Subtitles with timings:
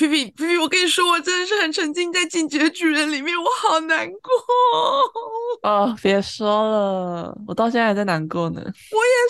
[0.00, 5.94] 皮皮皮皮，我跟你说，我真的是很沉浸在《进击的巨人》里面，我好难过哦。
[6.02, 8.62] 别说了，我到现在还在难过呢。
[8.62, 8.72] 我也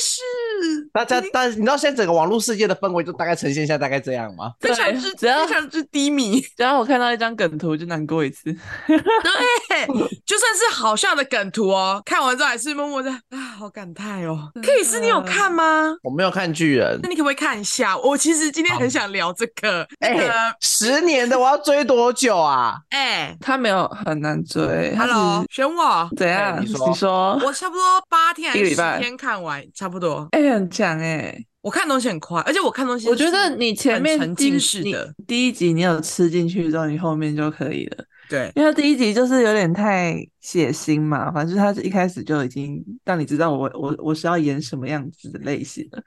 [0.01, 0.89] 是。
[0.93, 4.53] 大家，但是你知道现在整个网络世界的氛围就大概呈现一下大概这样吗？
[4.61, 6.41] 非常之非常之低迷。
[6.41, 8.45] 只要我看到一张梗图就难过一次。
[8.87, 9.87] 对，
[10.25, 14.53] 就算是好笑的梗图哦，看完之后还是默默的啊，好感叹哦。
[14.63, 15.97] 克里斯，你有看吗？
[16.05, 17.01] 我没有看巨人。
[17.03, 17.99] 那你可不可以看一下？
[17.99, 19.83] 我其实今天很想聊这个。
[19.99, 22.77] 哎、那个欸，十年的我要追多久啊？
[22.91, 24.95] 哎、欸，他没有很难追。
[24.95, 26.09] Hello，选我。
[26.17, 26.57] 怎样？
[26.57, 27.41] 欸、你说，你说。
[27.43, 30.29] 我差不多八天还是十天看完，差不多。
[30.33, 31.47] 哎、欸，很强哎、欸。
[31.63, 38.05] 我看东西很快，而且我看东西，我觉得你前面沉浸式的第一集你有吃进去之后，你后面就可以了。
[38.31, 46.03] 对，因为第一集就是有点太血腥嘛，反正他是一开始就已经让你知道我我我是要演什么样子的类型的。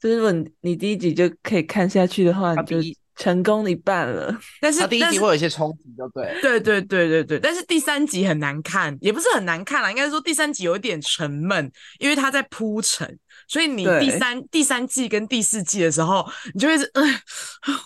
[0.00, 2.76] 就是如果你第一集就可以看下去的话，你就
[3.18, 4.34] 成功一半了。
[4.60, 6.38] 但是他第一集会有一些冲击，就对。
[6.40, 13.18] 对对对对对，但是第三集很难看，也不是很难看啦，应该是说第三集有一点沉闷，因为他在铺陈。
[13.46, 17.02] 所以你第三第三季跟第四季的时候，你就会是， 嗯，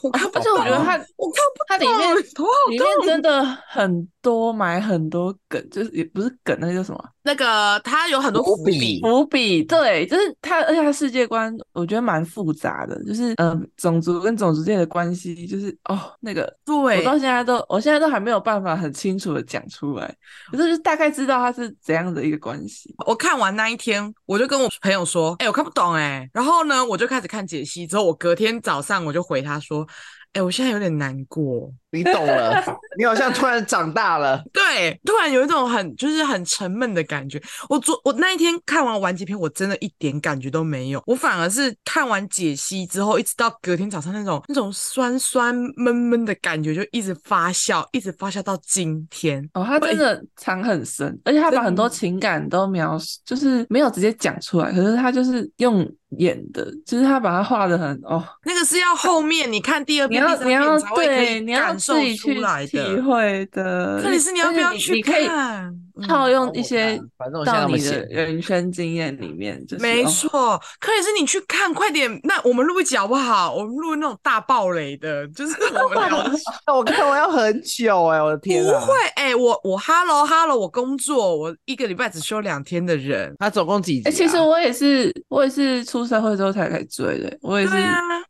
[0.02, 1.98] 我看不懂，而且我觉得他，我看不懂，它里面
[2.34, 7.04] 头好痛，里面真的很多埋很多梗，就是也不是梗，那个叫什么？
[7.24, 20.06] 那个他有很多伏笔，伏笔，对，就是他，而且他世界观我觉得蛮复杂的，就是嗯、呃，种族跟种族之间的关系，就是哦，那个，对，我到现在都，我现在都还没有办法很清楚的讲出来，
[20.50, 22.94] 可是就是大概知道他是怎样的一个关系。
[23.06, 29.86] 我看完那一天，我就跟我朋友说，哎、欸，我看不懂哎、欸，然后呢，我就开始看解析，之后我隔天早上我就回他说。
[30.34, 31.70] 哎、欸，我现在有点难过。
[31.92, 32.64] 你懂了，
[32.98, 34.42] 你好像突然长大了。
[34.52, 37.40] 对，突然有一种很就是很沉闷的感觉。
[37.68, 41.02] 我昨我那一天看完完结篇，我真的一点感觉都没有。
[41.06, 49.46] 我反而是看完解析之后，一直到隔天早上那种那种酸酸闷闷的感觉，就一直发酵，一直发酵到今天。
[49.52, 55.86] 哦，他真的藏很深，而且他把很多情感都描述，就是没有直接讲出来，可是他就是用
[56.18, 58.24] 演的，就是他把它画的很哦。
[58.44, 60.22] 那个是要后面你看第二遍。
[60.22, 61.52] 你要你要对，你
[61.90, 62.34] 要自己去
[62.66, 64.00] 体会的。
[64.02, 65.74] 克里斯，你要不要去看？
[66.08, 66.98] 套用一些
[67.44, 70.58] 到你的人生经验里面，就是没错。
[70.80, 72.10] 克里斯，你去看，快点！
[72.24, 73.52] 那我们录一集好不好？
[73.54, 75.54] 我们录那种大暴雷的，就是
[75.84, 76.24] 我们聊。
[76.74, 78.64] 我看我要很久哎，我的天！
[78.64, 83.34] 不会哎，我我 Hello Hello，我工作，我一个礼拜只休两天的人。
[83.38, 84.08] 他总共几集？
[84.08, 87.36] 哎，其实我也是，我也是出社会之后才开始追的。
[87.42, 87.74] 我也是，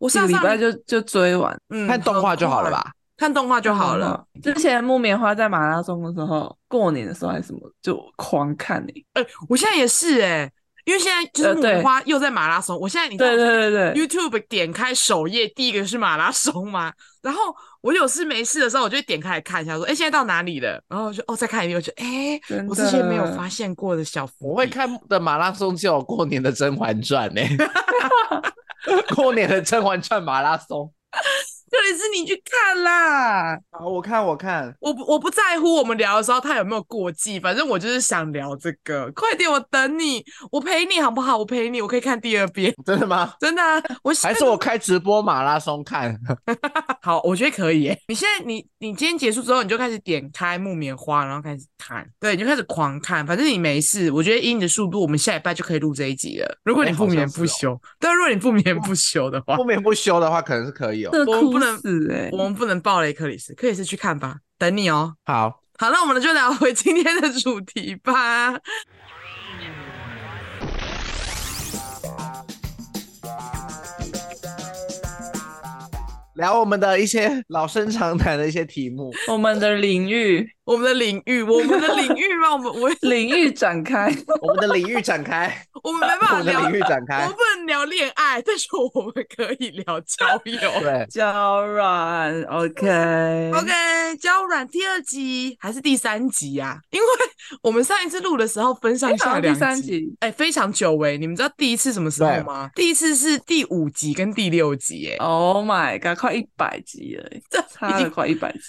[0.01, 1.57] 我上礼拜就就追完。
[1.71, 2.91] 嗯，看动画就好了吧？
[3.23, 4.21] 看动画就好了。
[4.43, 9.07] 之前木棉花在马拉松的时候，过年的时候还是什么，就狂看哎、欸。
[9.13, 10.53] 哎、欸，我现在也是哎、欸，
[10.87, 12.75] 因为现在就是木棉花又在马拉松。
[12.75, 16.93] 呃、我现在你对对对对，YouTube 点开首页第一个是马拉松嘛。
[17.23, 20.83] 然后我有事没事的时候，我就会点开来看一下，说哎、欸，现在到哪里了？
[20.89, 24.51] 然后我就哦再看一遍，我就哎，欸、我之前没有发现过的小福。
[24.51, 27.67] 我会看的马拉松就有过年的《甄嬛传》呢。
[29.15, 30.93] 过年的《甄嬛传》马拉松。
[31.73, 33.59] 克里斯，你去看啦！
[33.71, 39.11] 好，我看，我看，我不，我不在乎我们聊的时候他有没有过季，反正我就是想聊这个。
[39.13, 41.39] 快点，我等你，我陪你好不好？
[41.39, 42.75] 我陪你，我可以看第二遍。
[42.85, 43.33] 真的吗？
[43.41, 43.83] 真的啊！
[44.05, 46.15] 我还是我开直播马拉松看。
[47.01, 47.99] 好，我觉得可以耶。
[48.07, 52.07] 你现在，你你今天结束之后，你就开始点开木棉花，然后开始看。
[52.21, 53.27] 对，你就开始狂看。
[53.27, 56.59] 反正你没事，我觉得以你的速度，我们下礼拜就可以录这一集了。
[56.65, 61.11] 如果你不眠不休，但、欸哦、如果你不眠不休的话，不眠不休的话，可能是可以哦。
[61.27, 61.59] 我不
[62.33, 65.15] 我们不能暴雷克里斯，克里斯去看吧，等你哦。
[65.25, 68.59] 好，好，那我们就聊回今天的主题吧。
[76.37, 80.49] 聊我们的一些老生常谈的一些题目，我们的领域。
[80.65, 96.79] 我们的领域，我们的领域让我们我领域展开， 我们的领域展开，我们没办法聊领域展开，我们不能聊恋爱，但是我们可以聊交友，对，交软，OK，OK，交软第二集还是第三集呀？
[96.91, 97.07] 因为
[97.61, 101.19] 我们上一次录的时候分上下两集，哎，非常久违。
[101.19, 102.71] 你们知道第一次什么时候吗？
[102.77, 108.61] 第一次是第五集跟第六集，哎，Oh my god，快一百集了，这差了快一百集，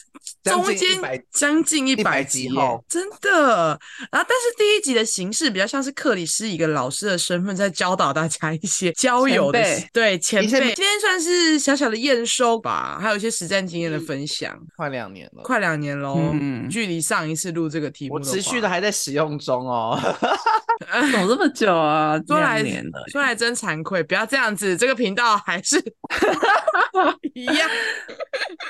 [0.43, 0.99] 中间
[1.31, 1.82] 将近。
[1.87, 3.79] 一百集哦，真的。
[4.11, 10.49] 然后，但是第一集的形式比较像是克里斯以一个老师的身份在教导大家一些交友的，前对前辈。
[10.49, 14.57] 今天算是小小的验收吧，还有一些实战经验的分享。
[14.75, 16.17] 快两年了，快两年喽。
[16.33, 19.99] 嗯，距离上一次录这个题目，我持续的还在使用中哦。
[21.11, 22.19] 怎么这么久啊？
[22.27, 22.63] 说来
[23.11, 25.77] 说来真惭愧，不要这样子，这个频道还是
[27.33, 27.69] 一样。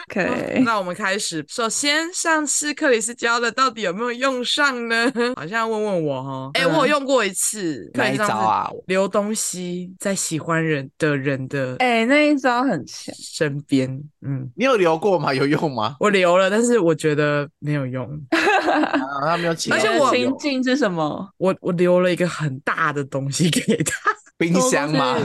[0.10, 1.44] OK，那我们开始。
[1.48, 5.12] 首先，上次克里斯教的到底有没有用上呢？
[5.36, 6.50] 好像要问问我哈。
[6.54, 7.92] 哎、欸，我有用过一次。
[7.94, 8.70] 那一招啊？
[8.88, 13.14] 留东西在喜欢人的人的哎、欸，那一招很强。
[13.16, 13.90] 身边，
[14.22, 15.34] 嗯，你有留过吗？
[15.34, 15.96] 有用吗？
[16.00, 18.10] 我留了，但是我觉得没有用。
[18.32, 19.74] 啊、他没有请。
[19.74, 21.30] 而且我情境是什么？
[21.38, 24.12] 我我留了一个很大的东西给他。
[24.52, 25.18] 冰箱吗？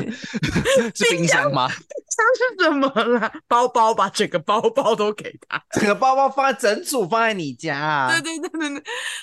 [0.94, 1.68] 是冰箱吗？
[1.68, 3.32] 箱是怎么了？
[3.46, 8.10] 包包把整个包包都给他， 整个包包放在整组放在你家啊？
[8.10, 8.82] 对对对对对，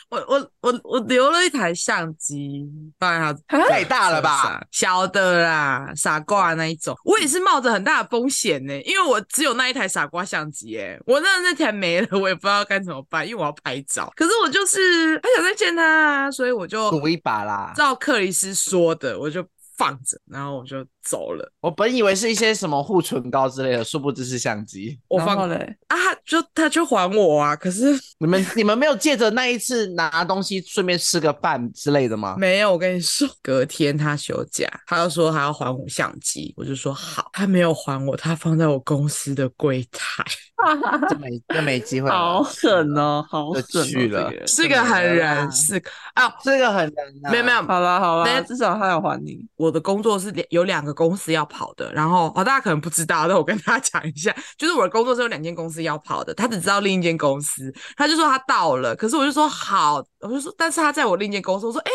[0.10, 2.66] 我我我我留了一台相机
[2.98, 4.62] 放在他，太大了吧？
[4.72, 6.96] 小的啦，傻瓜那一种。
[7.04, 14.12] 我也是冒着很大的风险呢，因为我只有那一台傻瓜相机，哎，我那那台没了，我也不知道该怎么办，因为我要拍照。
[14.16, 17.74] 可是我就是还想再见他，啊所以我就赌一把啦。
[17.76, 19.46] 照克里斯说的，我就。
[19.78, 21.52] 放着，然后我就走了。
[21.60, 25.00] 我本以为是一些什么护唇膏之类的，殊不知是相机。
[25.08, 25.56] 我放了
[25.88, 27.56] 啊，就他就还我啊。
[27.56, 32.36] 可是你们你们没有借着那一次拿东西顺便吃个饭之类的吗？
[32.38, 37.30] 没有，我跟你说，隔天他休假，他就说他要还我相机，我就说好。
[37.34, 40.24] 他没有还我，他放在我公司的柜台。
[41.10, 45.76] 这没这没机会，好狠哦，好狠去了，是个狠人，是
[46.14, 47.32] 啊，是个狠人。
[47.32, 49.46] 没有没有，好了好了，至少他有还你。
[49.58, 61.92] 我我的工作是有两个公司要跑的，然后哦，大家可能不知道， 那我跟大家讲一下，就是我的工作是有两间公司要跑的，他只知道另一间公司，他就说他到了，可是我就说好，我就说，但是他在我另一间公司，我说哎。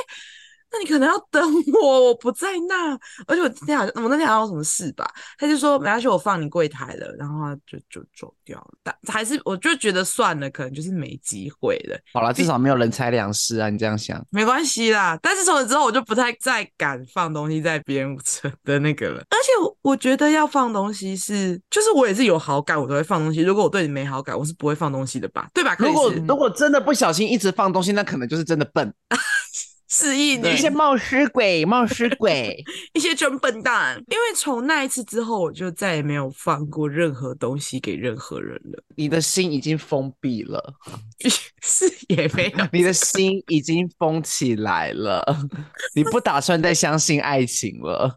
[0.73, 1.43] 那你可能要等
[1.83, 2.93] 我，我不在那，
[3.27, 8.71] 而且我那天好像我那天好像有什么事吧，他就说没关系，我放你柜台了，然后他就就走掉了。
[8.83, 11.99] 但还是我就觉得算了，可能就是没机会了。
[12.13, 15.19] 好了，至少没有人财两失啊，你这样想没关系啦。
[15.21, 19.19] 但是从此之后，我就不太再敢放东西在别人车的那个了。
[19.31, 23.41] 而且我我觉得要放东西是，就是我也是有好感，我都会放东西。
[23.41, 25.49] 如果我对你没好感，我是不会放东西的吧？
[25.53, 25.75] 对吧？
[25.79, 28.93] 如果如果真的不小心一直放东西，那可能就是真的笨。
[29.91, 32.65] 示意你一些冒失鬼，冒失鬼，
[32.95, 33.97] 一些真笨蛋。
[34.09, 38.83] 因为从那一次之后，我就再也没有放过任何东西给任何人了。
[38.95, 40.75] 你的心已经封闭了，
[41.61, 42.67] 是也没有。
[42.73, 45.25] 你的心已经封起来了，
[45.95, 48.17] 你不打算再相信爱情了。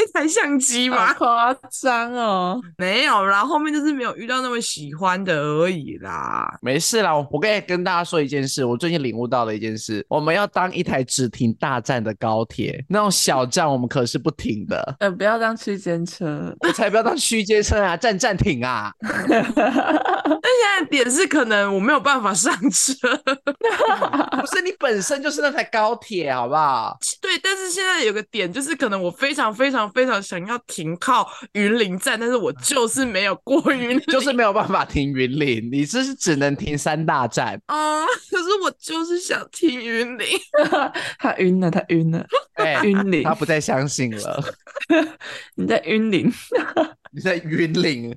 [0.00, 1.12] 一台相机吗？
[1.14, 6.58] 夸张哦，没有啦，后面就是没有遇到那么喜欢的而已啦。
[6.62, 14.80] 没事啦，我可以跟大家说一件事，我最近领悟到的一件事，我们要当一台只停大站的高铁，那种小站我们可是不停的。
[15.00, 18.92] 呃，不要当区间车，我才不要当区间车啊，站站停啊。
[19.02, 22.94] 但现在点是可能我没有办法上车，
[24.40, 26.96] 不是你本身就是那台高铁，好不好？
[27.20, 29.89] 对，但是现在有个点就是可能我非常非常。
[29.90, 38.04] 非常非常想要停靠云林站，但是我就是没有过云 林，就是没有办法停云林，你这是只能停三大站啊！
[38.30, 40.26] 可是我就是想停云林，
[41.18, 44.44] 他晕了，他晕了，哎、欸，云林，他不再相信了。
[45.54, 46.32] 你在云林，
[47.12, 48.16] 你在云林。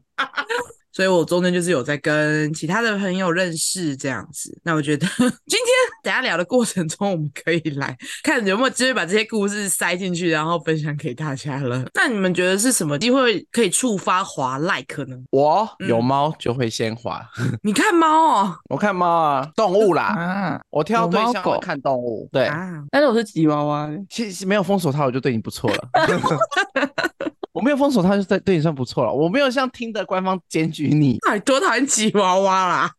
[0.94, 5.68] 所以我中间就是有在跟其他的朋友认识这样子，那我觉得 今天
[6.04, 11.84] 等下聊的过程中，我们可以来看有没有机会把这些故事塞进去，然后分享给大家了。
[11.96, 15.18] 那你们觉得是什么机会可以触发滑 like 呢？
[15.32, 17.20] 我有猫就会先滑。
[17.40, 22.84] 嗯、 你看猫哦，我看猫啊，动物啦，啊、我挑对象会看动物，对啊。
[22.92, 25.90] 但是我是吉娃娃，其实没有封锁它，我就对你不错了。
[27.54, 29.14] 我没有封锁他，就在对你算不错了。
[29.14, 32.92] 我没有像听的官方检举你，你 多讨厌吉娃娃啦。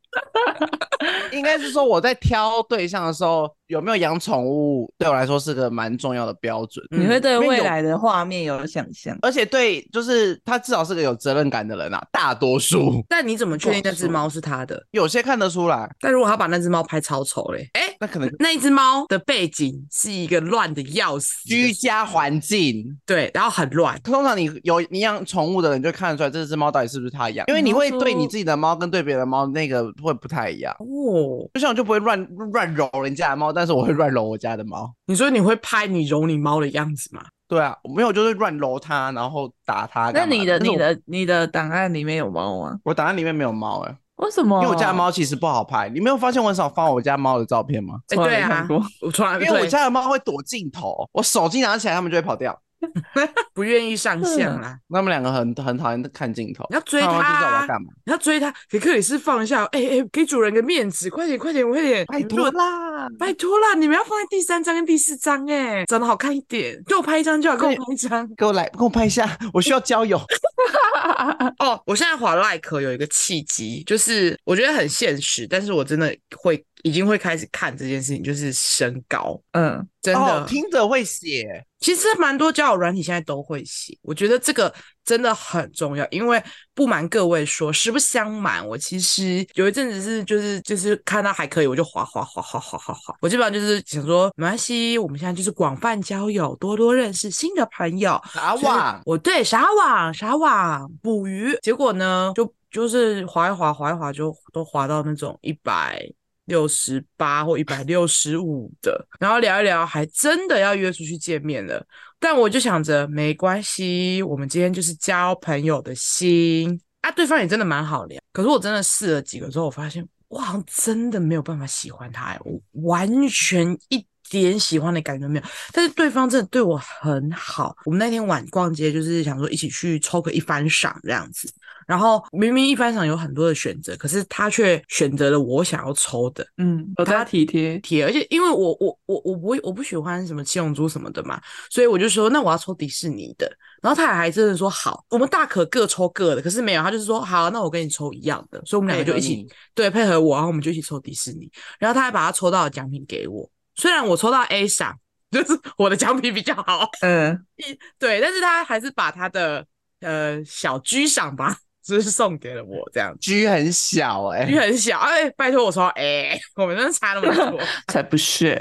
[1.33, 6.85] 应该是说我在挑对象的时候，有没有养宠物，对我来说是个蛮重要的标准。
[6.91, 12.03] 你会对未来的画面有想象，而且对，就是他至少是个有责任感的人啊。
[12.13, 14.83] 大多数， 但你怎么确定那只猫是他的？
[14.91, 15.91] 有些看得出来。
[16.01, 23.99] 但如果他把那只猫拍超丑嘞，哎、欸，那可能那一只猫的背景是一个乱的要死，居家环境对，然后很乱。
[24.03, 31.49] 通常你有你养宠物的人就看得出来这只猫到底是不是他养，因为你会对你自己的猫跟对别的猫那个会不太一样哦。
[31.55, 34.93] 就像我就不会乱乱揉人家的猫，但是我会乱揉我家的猫。
[35.07, 37.23] 你说你会拍你揉你猫的样子吗？
[37.47, 40.11] 对啊，没有，就是乱揉它，然后打它。
[40.13, 42.79] 那你的、你的、你的档案里面有猫吗？
[42.85, 43.99] 我档案里面没有猫哎、欸。
[44.17, 44.63] 为什么？
[44.63, 45.89] 因为我家的猫其实不好拍。
[45.89, 48.01] 你没有发现我很少放我家猫的照片吗？
[48.09, 48.67] 哎、欸，对啊，
[49.01, 52.59] 我从来因为我家的猫会躲镜头，我手机拿起来它们就会跑掉。
[53.55, 54.79] 不愿意上相啦。
[54.91, 56.65] 他们两个很很讨厌看镜头。
[56.71, 57.89] 你要追他，他干嘛？
[58.05, 59.65] 你要追他，给克里斯放一下。
[59.67, 63.75] 哎、欸、哎、欸，给主人个面子，快点快点快点，拜托啦，拜托啦！
[63.75, 66.81] 你们要放在第三张跟第四张，哎，长得好看一点。
[66.87, 70.19] 给我拍一张就好，给我拍一张，给我来，给我拍一下，我需要交友。
[71.59, 76.65] 哦，我现在滑 Like 有一个契机，就是我觉得很现实，但是我真的会。
[76.85, 81.65] 已经会开始看这件事情，就是身高，嗯，真的，哦、听着会写。
[81.85, 84.73] 其实蛮多交友软体现在都会写，我觉得这个
[85.05, 86.07] 真的很重要。
[86.11, 86.43] 因为
[86.75, 93.15] 不瞒各位说，实不相瞒，我其实有一阵子是就是就是看到还可以，我就划划划划划划划。
[93.21, 98.19] 我基本上就是想说，没关系，我们现在就是广泛交友，多多认识新的朋友。
[98.33, 106.03] 撒网，我对撒网撒网捕鱼，结果呢，就就是划一划划一划，就都划到那种一百。
[106.47, 111.85] 六十八或一百六十五的，然后聊一聊，还真的要约出去见面了。
[112.19, 117.11] 但我就想着没关系，我们今天就是交朋友的心啊。
[117.11, 125.45] 对方也真的蛮好聊，可是我真的试了几个之后，我发现我好像真的没有办法喜欢他，我完全一点喜欢的感觉没有。
[125.73, 131.53] 但是对方真的对我很好，我们那天晚逛街就是想说一起去抽个一番赏这样子。
[131.87, 136.47] 然后明明一番赏有很多的选择，可是他却选择了我想要抽的。
[136.59, 143.51] 嗯，他体贴贴，而且因为我我我我不我不喜欢什么七龙珠什么的嘛，所以我就说那我要抽迪士尼的。
[143.83, 146.41] 然后他还真的说好，我们大可各抽各的。
[146.41, 151.51] 可是没有，他就是说好，那我跟你抽一样的，所以我们两个就一起对配合我，然后我们就一起抽迪士尼。
[151.79, 154.97] 然后他还把他抽到的奖品给我，虽然我抽到 A 赏，
[155.31, 156.89] 就是我的奖品比较好。
[157.03, 159.67] 嗯，一对，但是他还是把他的
[160.01, 161.59] 呃小 G 赏吧。
[161.85, 167.61] 只是送给了我这样，G 很小哎、欸，G 很小哎、欸，拜托我说哎、欸，我们真的差那么多，
[167.93, 168.53] 才不是。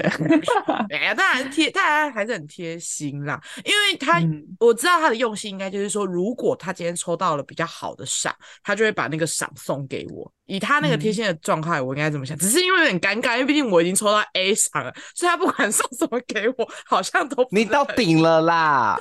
[0.90, 10.30] 哎呀，当然贴，当然还是很贴心啦，因为他、嗯、我知道他的用心，应该就是说，如果他今天抽到了比较好的赏，他就会把那个赏送给我。
[10.46, 18.98] 以他那个贴心的状态，我应该怎么想、嗯，只是因为有点尴尬，因为毕竟我已经抽到 A 赏了，所以他不管 送什么给我，好像都你到顶了啦，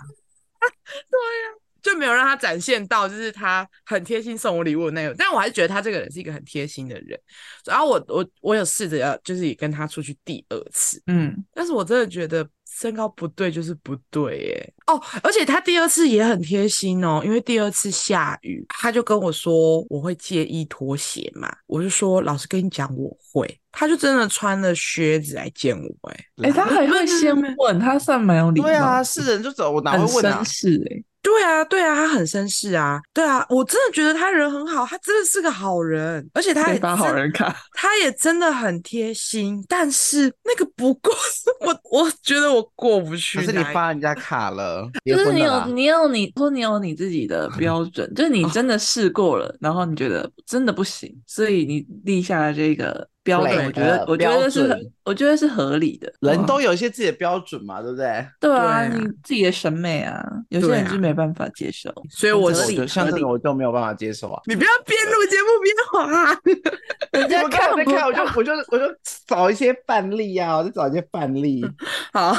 [0.61, 1.52] 对呀、啊。
[1.83, 7.19] 就没有让他展现到，就是他很贴心送我礼物的那种，但我还是觉得他这个人是一个很贴心的人。
[7.65, 14.73] 然后我我我有试着要，就是也跟他出去第二次，嗯，但是我真的觉得身高不对，就是不对耶。
[14.87, 30.41] 哦，而且他第二次也很贴心哦，因为第二次下雨，他就跟我说我会介意拖鞋嘛，我就说老实跟你讲我会，他就真的穿了靴子来见我，哎，哎，他还会先问，他算蛮有礼貌，对啊，是人就走，我哪会问啊？
[30.45, 31.03] 是哎。
[31.23, 39.63] 对啊，对啊，他很绅士啊，对啊，我真的觉得他人很好，他真的是个好人，而且他也发好人卡，他也真的很贴心。
[39.69, 41.13] 但是那个不过，
[41.65, 43.39] 我我觉得我过不去。
[43.39, 53.07] 可是你发人家卡了， 就是你有你有你说你有你自己的 标准，就是你真的试过了，然后你觉得真的不行，所以你立下了这个。
[53.23, 56.11] 标准，我觉得，我觉得是，我觉得是合理的。
[56.19, 58.25] 人都有一些自己的标准嘛，对不对？
[58.39, 61.89] 对啊，你自己的审美啊，有些人就没办法接受。
[62.09, 64.41] 所以我就像这种，我就没有办法接受啊。
[64.45, 68.85] 你不要边录节目边 滑，人家看我在看，我就 我就我就
[69.25, 71.65] 找一些范例啊，我就找一些范例。
[72.11, 72.33] 好，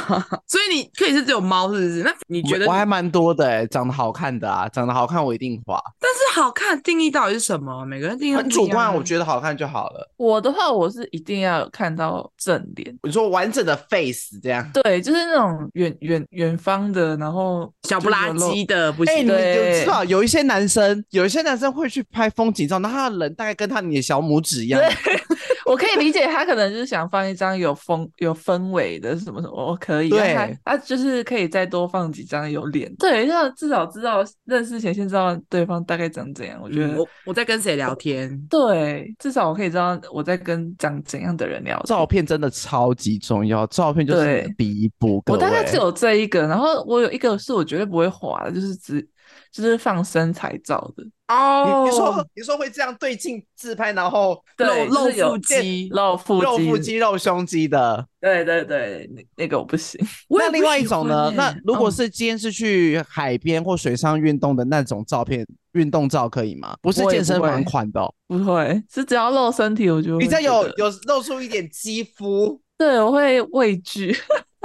[0.45, 2.03] 所以你可以是只有猫，是不是？
[2.03, 2.67] 那你觉得？
[2.67, 5.81] 我还蛮多的哎，长得好看的啊，长得好看我一定滑。
[5.99, 7.83] 但是好看定义到底是什么？
[7.85, 10.11] 每个人定义很主观，我觉得好看就好了。
[10.17, 10.74] 我的话。
[10.75, 14.69] 我是一定要看到正脸，你说完整的 face 这样？
[14.73, 19.13] 对，就是那种远远远方的，然后小不拉几的，不行。
[19.13, 24.81] 哎、欸，你就知道有一些男生，有一些男生会去拍风景照，那他的人大概跟他你的小拇指一样。
[25.65, 30.09] 我可以理解他可能就是想放一张有风有氛围的什么什么，我可以。
[30.09, 32.93] 对，他就是可以再多放几张有脸。
[32.97, 36.59] 对，要至少知道认识前先知道对方大概长怎样。
[36.61, 38.39] 我觉得、嗯、我我在跟谁聊天？
[38.49, 41.85] 对，至少我可以知道我在跟长怎样的人聊天。
[41.85, 45.23] 照片真的超级重要，照片就是第一步。
[45.25, 49.07] 我大概只有这一个，然后我有一个是我绝对不会滑的，就是只。
[49.55, 59.99] 就是放身材照的哦、oh，你说你说会这样对镜自拍，然后露露腹肌、露腹肌、露腹肌、露胸肌的，对对对，那那个我不行。
[60.29, 61.31] 那另外一种呢？
[61.35, 66.75] 那如果是今天是去海边或水上运动的那种照片，运动照可以吗？
[66.81, 74.15] 不是健身房款的、哦，不会，是只要露身体，我就比较有有露出一点肌肤，对，我会畏惧。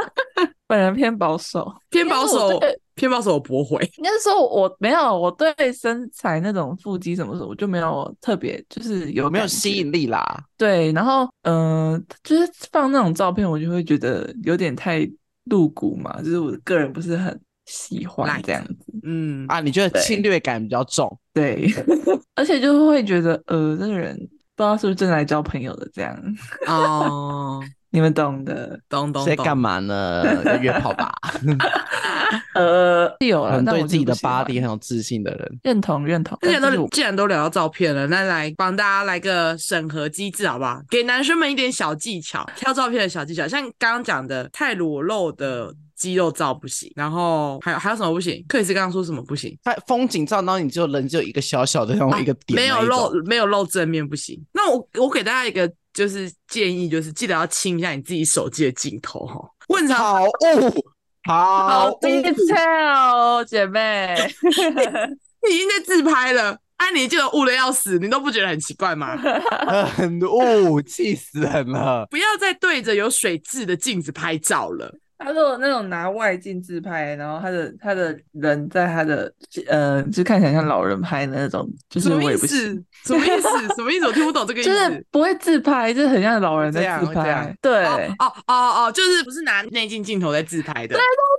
[0.67, 2.61] 本人偏保守，偏保守，
[2.95, 3.83] 偏保守，我驳回。
[3.97, 10.23] 应该是说我没有，我对身材那种腹肌什么什么，我就没有特别，就是有没有吸引力啦？
[10.57, 15.09] 对，然后嗯、呃，就是放那种照片，我就会觉得有点太
[15.45, 18.77] 露骨嘛，就是我个人不是很喜欢这样子。
[19.03, 21.19] 嗯啊，你觉得侵略感比较重？
[21.35, 21.69] 对，
[22.37, 24.17] 而且就会觉得呃，这个人
[24.55, 26.17] 不知道是不是正来交朋友的这样。
[26.69, 27.61] 哦。
[27.91, 29.25] 你们懂的，懂懂。
[29.25, 30.25] 在干嘛呢？
[30.63, 31.13] 约炮吧。
[32.55, 36.39] 呃，有了，对自己的 body 很有自信的人，认同认同。
[36.43, 40.81] 既然都既然都聊到照片了，那来帮大家来个审核机制好不好？
[40.89, 43.49] 给男生们一点小技巧，挑照片的小技巧。
[43.49, 46.93] 像刚刚讲的，太裸露的肌肉照不行。
[46.95, 48.45] 然后还有还有什么不行？
[48.49, 49.57] 克里斯刚刚说什么不行？
[49.65, 54.41] 在 风景照，然后你就人只有一个小小的那种一个点，没有露没有露正面不行。
[54.53, 55.69] 那我我给大家一个。
[55.93, 59.41] 就是建议，就是记得要清一下你自己手机的镜头哈。
[59.69, 60.31] 问常好哦，
[61.27, 64.17] 好 detail，姐妹，
[65.49, 69.17] 你已经在自拍了，哎，你就雾的要死，你都不觉得很奇怪吗？
[69.97, 72.07] 很雾，气死人了！
[72.11, 74.99] 不要再对着有水渍的镜子拍照了。
[75.23, 79.33] 他说那种拿外镜自拍，然后他的他的人在他的
[79.69, 82.73] 呃，就看起来像老人拍的那种，就是我也不是
[83.05, 83.75] 什么意思？
[83.77, 84.07] 什么意思？
[84.07, 84.71] 我听不懂这个意思。
[84.71, 87.55] 就是不会自拍，就是很像老人在自拍。
[87.61, 88.55] 对，哦哦
[88.87, 90.97] 哦，就是不是拿内镜镜头在自拍的。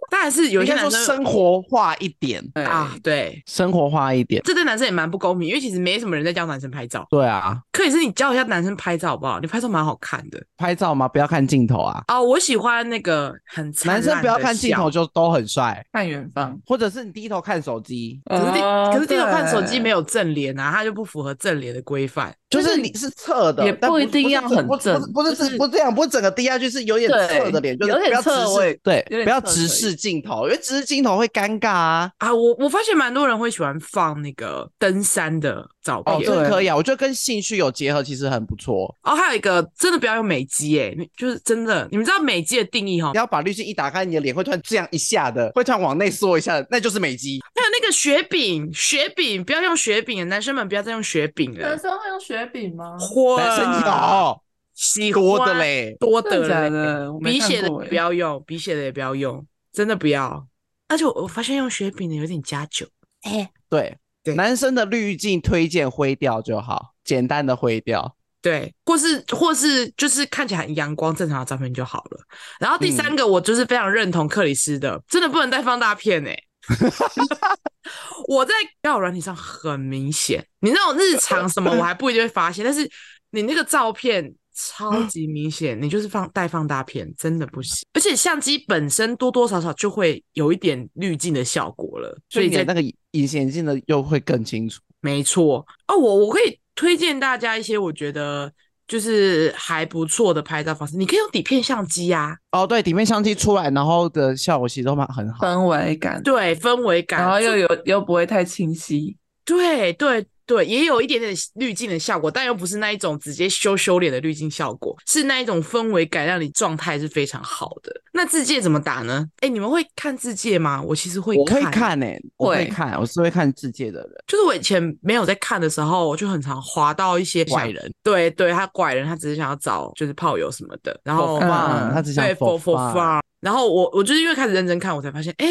[0.09, 7.07] 当然是有些男生生活化一点啊，对，生活化一点，这对男生也蛮不公平，因为其实没什么人在教男生拍照。
[7.09, 9.39] 对啊，可以是你教一下男生拍照好不好？
[9.39, 10.41] 你拍照蛮好看的。
[10.57, 11.07] 拍照吗？
[11.07, 12.03] 不要看镜头啊。
[12.09, 18.21] 哦，我喜欢那个很男生不要看镜头就都很帅，看远方，或者是你低头看手机。
[18.25, 18.61] 可是低
[18.93, 22.33] 可是低头看手机没有正脸啊，他就不符合正脸的规范。
[22.51, 32.11] 就是你是侧的，也不一定要很正，不是不是不这样，不是整个低下去，是有点侧的脸，就是不要直视，对，不要直视镜头，因为直视镜头会尴尬啊。
[32.17, 38.93] 啊，我我发现蛮多人会喜欢放那个登山的照片，哦，这个可以啊，我觉得跟兴趣有结合，其实很不错。
[39.03, 43.11] 哦，还有一个真的不要用美肌，哎，就是真的，你们知道美肌的定义哈？
[43.13, 47.39] 你要把滤镜一打开，你的脸会突然这样一下的，会突然往内缩一下，那就是美肌。
[47.55, 51.69] 还有那个雪饼，雪饼不要用雪饼，男生们不要再用雪饼了。
[51.69, 52.97] 男生会用雪饼吗？
[53.37, 54.41] 男生有，
[54.73, 60.47] 喜欢多的嘞，多的嘞，鼻血的不要用，鼻血的也不要用，真的不要。
[60.87, 62.85] 而且我发现用雪饼的有点加酒。
[63.21, 72.19] 哎，对对，男生的滤镜推荐灰调就好，简单的灰调，对，或是或是就是看起来很阳光正常的照片就好了。
[72.59, 76.37] 然后第三个，我就是非常认同克里斯的，真的不能带放大片哎。
[78.27, 82.89] 我在交友软体上很明显，你那种日常什么我还不一定会发现，但是
[83.31, 87.85] 你那个照片超级明显，你就是放带放大片，真的不行。
[87.93, 94.81] 而且相机本身多多少少就会有一点滤镜的效果了，所以在那个隐形眼镜的又会更清楚。
[94.99, 98.51] 没错哦，我我可以推荐大家一些我觉得。
[98.91, 102.59] 就是还不错的拍照方式，你可以用底片相机呀、啊。
[102.59, 110.25] 哦，对，底片相机出来，然后的效果其实都蛮很好，氛围感，对，氛围感，然后又有又不会太清晰，对对。
[110.51, 117.89] 对，也有一点点滤镜的效果，但又不是那一种直接修修脸的滤镜效果，是那一种氛围感，让你状态是非常好的。
[118.11, 119.25] 那自介怎么打呢？
[119.39, 120.81] 哎，你们会看自介吗？
[120.81, 124.09] 我其实会看，我会看诶、欸，我会看，我是会看自介的人。
[124.27, 135.47] 就是我以前没有在看的时候，我就很常滑到一些怪人，对对，他怪人，他只是想要找就是炮友什么的，然后嗯，他只想对 for for fun，然后我我就是因为开始认真看，我才发现，哎。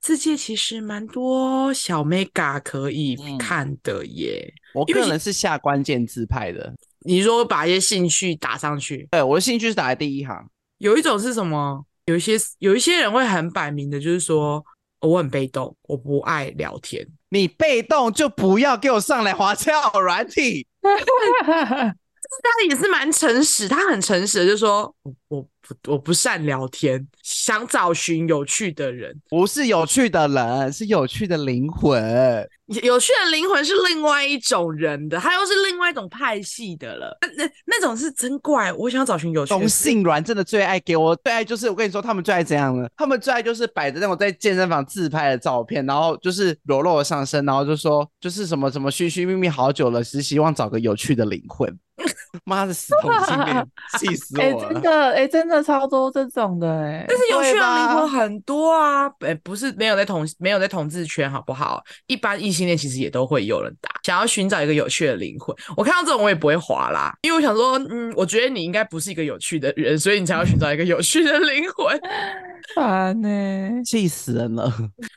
[0.00, 4.52] 自介其实蛮多小 mega 可以看的耶。
[4.74, 6.74] 嗯、我个人是下关键字派的。
[7.00, 9.06] 你说把一些兴趣打上去？
[9.10, 10.48] 对，我的兴趣是打在第一行。
[10.78, 11.84] 有一种是什么？
[12.06, 14.64] 有一些有一些人会很摆明的，就是说
[15.00, 17.06] 我很被动，我不爱聊天。
[17.30, 20.66] 你被动就不要给我上来滑交友软体。
[22.42, 25.48] 他也是蛮诚实，他很诚实的，就是说我我
[25.86, 32.48] 我不善聊天，想找寻有趣的人，不是有趣的人，是有趣的灵魂。
[32.82, 37.16] 有趣的灵魂是另外一种人的，他又是另外一种派系的了。
[37.22, 39.58] 那那那种是真怪，我想要找寻有趣的。
[39.58, 42.86] 同性软真的最爱给我最爱就是我跟你说，他们最爱怎样呢？
[42.96, 51.74] 他们最爱就是摆着那种在健身房自拍的照片，然后就是裸露的上身，然后就说就是什么什么寻寻觅觅好久了，是希望找个有趣的灵魂。
[52.44, 53.66] 妈的死同性恋，
[53.98, 54.44] 气死我了！
[54.44, 61.82] 哎、欸，真的，哎、欸，真的超多这种的，哎，但是有趣的灵魂很多啊，哎，不是没有在同没有在同志圈，好不好？
[62.06, 65.54] 一般异性恋其实也都会有人打，想要寻找一个有趣的灵魂。
[65.76, 71.98] 我看到这种我也不会滑啦，因为我想说，嗯，我觉得你应该不是一个有趣的人，所以你才要寻找一个有趣的灵魂。
[72.74, 74.70] 烦呢，气死人了。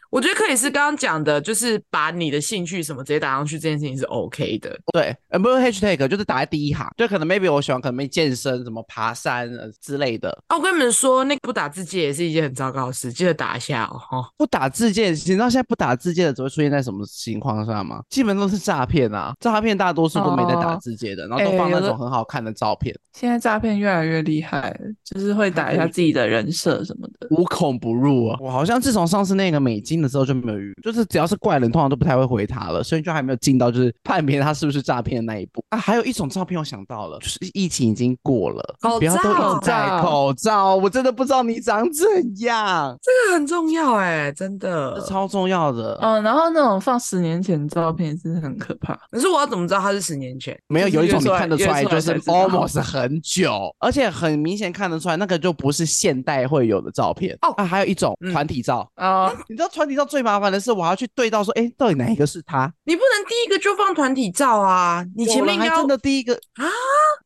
[0.09, 4.77] 我觉得克里斯刚刚讲的，就是把你的兴趣什么直接打上去，这件事情是 OK 的。
[4.93, 6.87] 对，呃，不是 hashtag，就是打在第一行。
[6.97, 9.49] 就可能 maybe 我喜欢可能没健身，什么爬山
[9.81, 10.29] 之类的。
[10.47, 14.25] 啊，我跟你们说，那个不打字界也是一件很糟糕的事，记得打一下哦。
[14.37, 18.01] 不打字界，你知道现在不打字界的只会出现在什么情况下嘛？
[18.09, 22.93] 基本都是诈骗啊，诈骗大多数都没在打字节的，哦、然后都放那种很好看的照片。
[22.93, 28.37] 欸、现在诈骗越来越厉害，就是会打一下自己的人设什么的，无孔不入啊。
[28.39, 35.77] 我好像自从上次那个美金的时候就没有遇，就是只要是怪人，通常都不太会回他了，所以就还没有进到就是判别他是不是诈骗的那一步啊。
[35.77, 42.05] 还有一种照片我想到了，就是疫情已经过了，口罩，不要都一直戴口罩，我真的不知道你长怎
[42.39, 45.97] 样，这个很重要哎、欸，真的超重要的。
[46.01, 50.57] 嗯，然后那种放十年前照片是很可怕，可是我要怎么知道他是十年前？
[50.67, 57.51] 没有，有一种你看得出来，就是 almost 很久，而且很明显看得出来，那个就不是现代会有的照片哦。
[57.57, 62.71] 啊，还有一种团体照啊，嗯、 你知道团体照最麻烦的是，我要去对照说，哎，到底哪一个是他？
[62.85, 66.65] 你不能第一个就放团体照啊，你前面要真的第一个啊。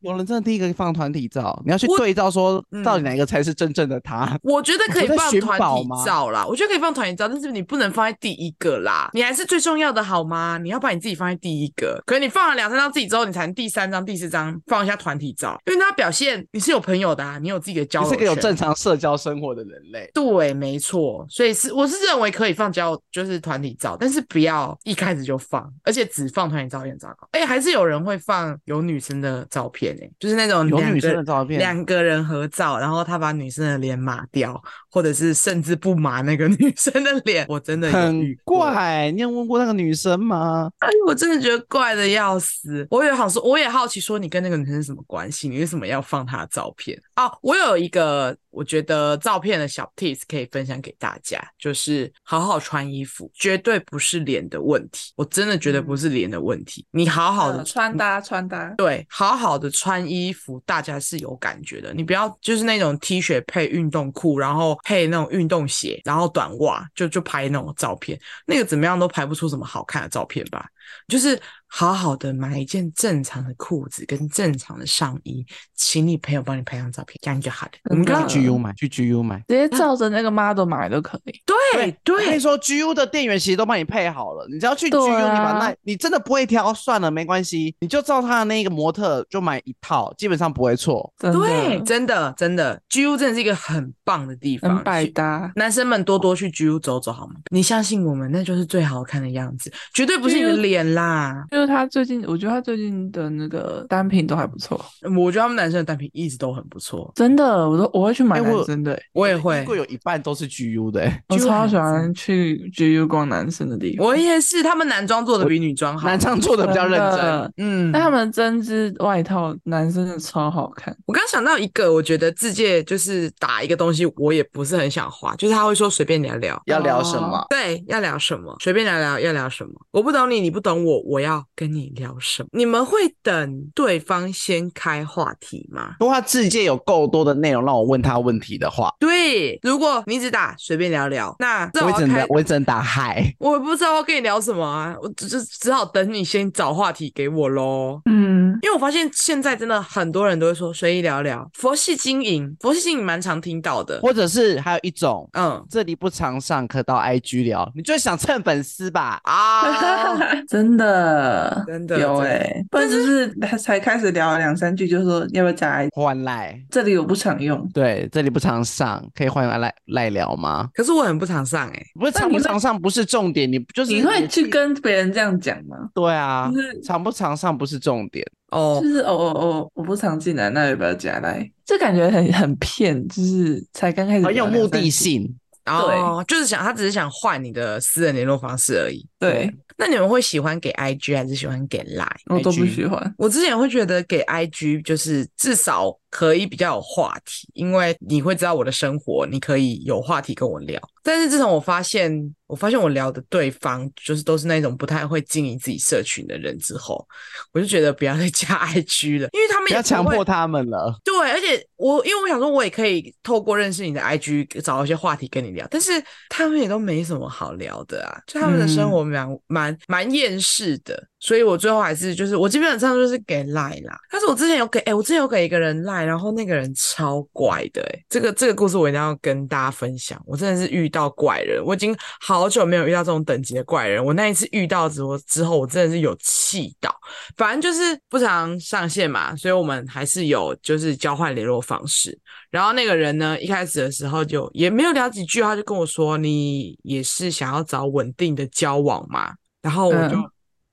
[0.01, 4.37] 有人真的第一个放团体照，你要去对照说到底哪个才是真正的他？
[4.43, 10.57] 我，嗯、我觉得可以放团体照啦，我觉得可以放团体照，但是你不能放在第一个啦，你还是最重要的好吗？
[10.61, 20.09] 你要把你自己放在第一个，可是你放了两三张自己之后，你才能第三张、第四张放一下团体照，因为他表现你是有朋友的啊，你有自己的交友，你是个有正常社交生活的人类。
[20.13, 27.27] 对，没错，所以是我是认为可以放交就是团体照，但是不要一开始就放，而且只放团体照有点糟糕。
[27.31, 30.65] 哎，还是有人会放有女生的照片哎，就是那种。
[30.65, 39.11] 有女生的照片，两个人合照，然后他把女生的脸码掉，或者是甚至不码那个女生的脸，我真的很怪。
[39.11, 40.69] 你有问过那个女生吗？
[40.77, 42.85] 哎，我真的觉得怪的要死。
[42.91, 45.49] 我也好说，我也好奇说，你跟那个女生是什么关系？
[45.49, 47.01] 你为什么要放她的照片？
[47.15, 48.37] 哦，我有一个。
[48.55, 55.11] 我觉得照片的小 tips 可以分享给大家，就是好好穿衣服，绝对不是脸的问题。
[55.17, 56.85] 我真的觉得不是脸的问题。
[56.91, 61.93] 你好好的穿搭，穿搭，对，好好的穿衣服，大家是有感觉的。
[61.93, 70.65] 你不要就是那种 T 恤配运动裤，然后配那种运动鞋，然后短袜，就就拍那种照片，那个怎么样都拍不出什么好看的照片吧。
[71.07, 71.37] 就是
[71.77, 77.73] 好好的买一件正常的裤子跟正常的上衣，请你朋友帮你拍张照片，这样就好了。
[77.89, 81.41] 我们刚去 GU 买，去 GU 买，直接照着那个 model 买都可以。
[81.45, 91.13] 对对，可以说 GU 的店员其实都帮你配好了，你只要去 GU，你把那，你真的不会挑，算了，没关系，你就照他的那个模特就买一套，基本上不会错。
[91.19, 95.51] 对，真的真的，GU 真的是一个很棒的地方，很百搭。
[95.57, 97.33] 男生们多多去 GU 走走好吗？
[97.51, 101.43] 你相信我们，那就是最好看的样子，绝对不是你的脸啦。
[101.51, 104.83] 就是他最近，我觉得他最近的那个单品都还不错。
[105.17, 109.63] 我觉得他们男生的单品一直都很不错，真的，我都我会去买男生的、欸，我也会。
[109.65, 114.05] 会有一半都是 GU 的、欸，我超喜欢去 GU 逛男生的地方。
[114.05, 117.53] 我也是，他们男装做的比女装好，男装做的比较认真。
[117.57, 120.95] 嗯，但他们针织外套男生的超好看。
[121.05, 127.39] 我刚想到一个，我觉得自介就是打一个东西，我也不是很想花，就是他会说随便聊聊，要聊什么？
[127.39, 128.55] 哦、对，要聊什么？
[128.59, 129.71] 随便聊聊，要聊什么？
[129.91, 131.43] 我不懂你，你不懂我，我要。
[131.55, 132.49] 跟你聊什么？
[132.51, 135.95] 你们会等对方先开话题吗？
[135.99, 139.59] 如果他自荐有够多的内容让我问他问题的话，对。
[139.61, 143.23] 如果你只打随便聊聊，那我只能我只能打嗨。
[143.39, 148.01] 我不知道要跟你聊什么啊，我只只好等你先找话题给我喽。
[148.05, 148.24] 嗯，
[148.61, 159.19] 因为我发现现在真的很多人都会说随意聊聊，佛系经营，佛系经营蛮常听到的，或者是还有一种，嗯，这里不常上，可到 IG 聊，你就想蹭粉丝吧？
[159.25, 161.63] 啊，真的。
[161.67, 166.57] 真的有哎、欸，不然就是才开始聊了两三句，就说要不要加来换赖？
[166.69, 170.69] 这里我不常用，对，这里不常上，可以换赖赖聊吗？
[170.73, 175.77] 可是我很不常上哎、欸，不是常不常上不是重点，你就是你会去跟别人这样讲吗？
[175.93, 181.51] 对啊，就是常不常上不是重点哦，就是哦哦哦，我不常进来，那要不要加来？
[181.65, 185.35] 这感觉很很骗，就是才刚开始很有目的性。
[185.65, 189.03] 哦，就是想他只是想换你的私人联络方式而已。
[189.17, 192.07] 对，那你们会喜欢给 IG 还是喜欢给 Line？
[192.27, 193.13] 我都不喜欢。
[193.17, 200.81] 我之前会觉得给 IG 就是至少可以比较有话题，因为你会知道我的生活，你可以有话题跟我聊。
[201.03, 207.05] 但是自从我发现，我发现我聊的对方就是都是那种不太会经营自己社群的人之后，
[207.51, 210.99] 我就觉得不要再加 IG 了，因为他们也不要强迫他们了。
[211.03, 215.91] 对，而且我因为我想说，我也可以透过认识你的 IG 找一些话题跟你聊，但是
[216.29, 221.09] 他们也都没什么好聊的啊，就他们的生活蛮蛮蛮厌世的。
[221.25, 234.05] 所以我最后还是就是我基本上就是给赖啦，但是我之前有给哎、我之前有给一个人赖，然后那个人超怪的哎、这个这个故事我一定要跟大家分享，我真的是遇到怪人，我已经好久没有遇到这种等级的怪人。
[234.05, 236.95] 我那一次遇到之后，之后我真的是有气到。
[237.35, 242.15] 反正就是不常上线嘛，所以我们还是有就是交换联络方式。
[242.51, 250.15] 然后那个人呢，一开始的时候就也没有聊几句，他就跟我说：“你也是想要找稳定的交往吗？”然后我就、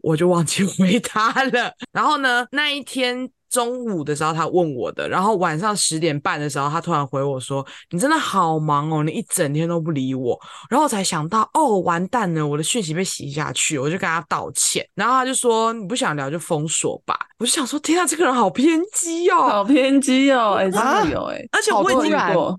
[0.03, 1.73] 我就忘记 回答了。
[1.93, 3.31] 然后呢，那一天。
[3.53, 14.89] 中午的时候他问我的，然后晚上十点半的时候他突然回我说：“你真的好忙哦，你一整天都不理我。”然后我才想到，哦，完蛋了，我的讯息被洗下去，我就跟他道歉。
[14.95, 22.13] 然后他就说：“你不想聊就封锁吧。”我就想说：“天啊，这个人好偏激哦，好偏激哦，哎、欸，真的有哎、欸，而且我已经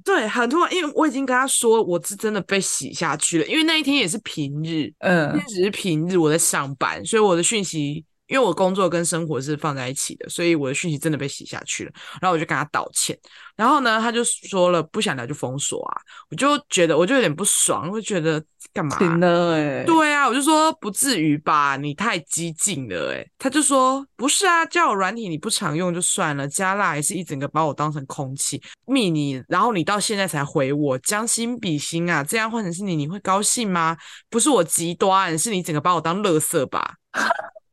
[0.04, 8.06] 对很突然，因为我已经跟他说我是真的被洗下去了，因为那一天也是平日，嗯，只是平日我在上班，所以我的讯息。
[8.34, 11.92] 因为我工作跟生活是放在一起的，所以我的讯息真的被洗下去了。
[12.20, 13.16] 然后我就跟他道歉，
[13.56, 16.02] 然后呢，他就说了不想聊就封锁啊。
[16.32, 18.44] 我就觉得我就有点不爽，我就觉得
[18.74, 18.98] 干嘛？
[18.98, 23.24] 真的哎，对啊，我就说不至于吧，你太激进了哎。
[23.38, 33.96] 他就说不是啊，交友软体你不常用就算了，加辣还是一整个把我当成空气，密你，然后你到现在才回我，将心比心啊，这样换成是你，你会高兴吗？
[34.32, 36.96] 不是我极端，是你整个把我当垃圾吧。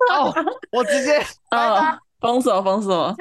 [0.09, 0.33] 哦，
[0.73, 1.19] 我直接
[1.51, 3.15] 哦封锁封锁，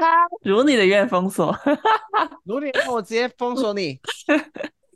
[0.44, 1.56] 如你的愿封锁，
[2.46, 4.00] 如你的我直接封锁你。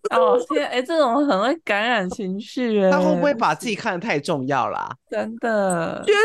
[0.11, 4.91] 哦天，哎、欸，这种很会感染情绪，哎，他会不会把自己看得太重要啦、啊？
[5.09, 6.19] 真的，觉得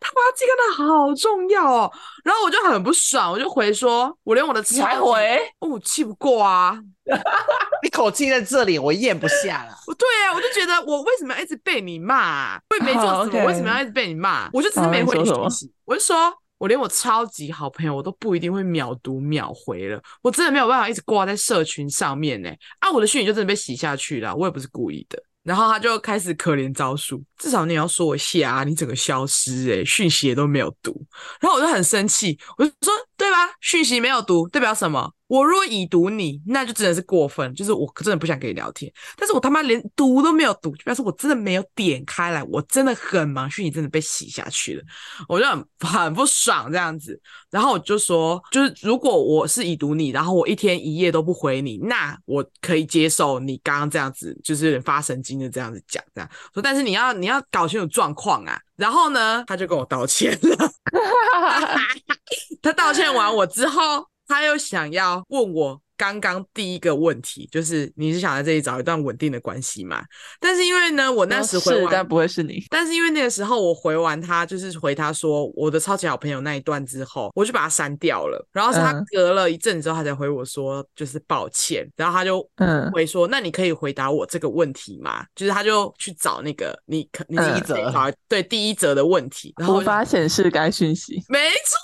[0.00, 1.92] 他把自己看得好重要哦。
[2.24, 6.76] 然后我就很不爽，我就回说，我连我的才回，哦，我气不过啊，
[7.86, 9.74] 一口气在这里，我咽不下了。
[9.96, 12.60] 对啊，我就觉得我为什么要一直被你骂、啊？
[12.70, 13.34] 我也没做什么，oh.
[13.34, 14.50] 我为什么要一直被你骂？
[14.52, 16.34] 我就只是没回你讯息，我就说。
[16.60, 22.50] 我连我超级好朋友，我都不一定会秒读秒回了，我真的没有办法一直挂在社群上面呢。
[22.80, 25.18] 啊，我的讯息就真的被洗下去了，我也不是故意的。
[25.42, 31.02] 然后他就开始可怜招数，至少你要说我下啊，你整个消失诶，讯息也都没有读。
[31.40, 33.38] 然后我就很生气，我就说，对吧？
[33.62, 35.14] 讯息没有读代表什么？
[35.30, 38.92] 我如果已读你，那就真的是过分，就是我真的不想跟你聊天。
[39.16, 44.82] 但是我他妈连读都没有读，就表示我真的没有点开来，我真的很忙，讯息真的被洗下去了，
[45.28, 47.16] 我就很 很不爽这样子。
[47.48, 56.60] 然后我就说，就是如果我是已读你，然后我一天一夜都不回你，那我可以接受你刚刚这样子，就是有点发神经的这样子讲，这样说。
[56.60, 58.60] 但是你要你要搞清楚状况啊。
[58.74, 60.72] 然后呢，他就跟我道歉了。
[62.60, 64.10] 他道歉完我之后。
[64.30, 65.80] 他又想要问我。
[66.00, 70.02] 刚刚第一个问题就是你是想在这里找一段稳定的关系吗？
[70.40, 72.64] 但是因为呢，我那时回完，是但不会是你。
[72.70, 78.42] 但是因为那个时候我回完他，就是回他说我的超级好朋友那一段之后，我就把他删掉了。
[78.50, 81.86] 然后是他隔了一阵子之后，他才回我说就是抱歉。
[81.94, 85.22] 然后他就嗯回说，那你可以回答我这个问题吗？
[85.34, 91.76] 就是他就去找那个你可你第一则对第一则的问题，然后无法显示该讯息，没错。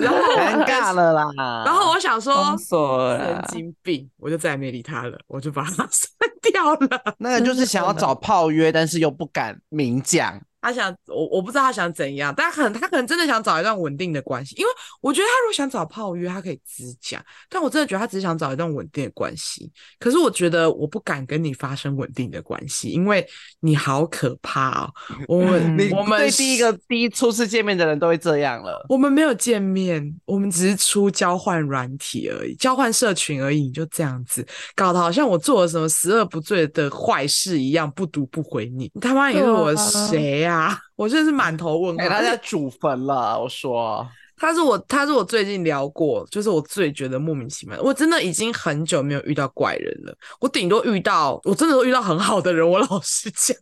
[0.00, 1.30] 然后尴尬了啦。
[1.64, 3.42] 然后我想说封锁了。
[3.48, 6.10] 精病，我就再也没理他了，我就把他 删
[6.42, 7.14] 掉了。
[7.18, 10.40] 那个就是想要找炮约，但是又不敢明讲。
[10.60, 17.24] 他想我，我不知道他想怎样，但可能他可能真的想找一段稳定的关系，因为我觉得他如果想找炮约，他可以直讲。
[17.48, 19.70] 但我真的觉得他只是想找一段稳定的关系。
[20.00, 23.24] 可是我觉得我不敢跟你发生稳定的关系，因为
[23.60, 24.90] 你好可怕哦。
[25.28, 28.84] 我们你我们对第一个第一初次见面的人都会这样了。
[28.88, 34.44] 我们没有见面，我们只是出交换软体而已，交换社群而已，你就这样子
[34.74, 38.90] 搞得好像我做了什么十恶不赦的坏事一样，不读不回你。
[38.92, 40.47] 你他妈以为我谁呀？
[40.47, 40.47] 啊，
[40.96, 42.04] 我真的是满头问号。
[42.04, 44.06] 欸、他在祖坟了，我说
[44.36, 47.80] 他是我，他是我最近聊过，就是我最觉得莫名其妙。
[47.82, 52.68] 我真的已经很久没有遇到怪人了，我顶多遇到，我真的都遇到很好的人。
[52.68, 53.56] 我老实讲，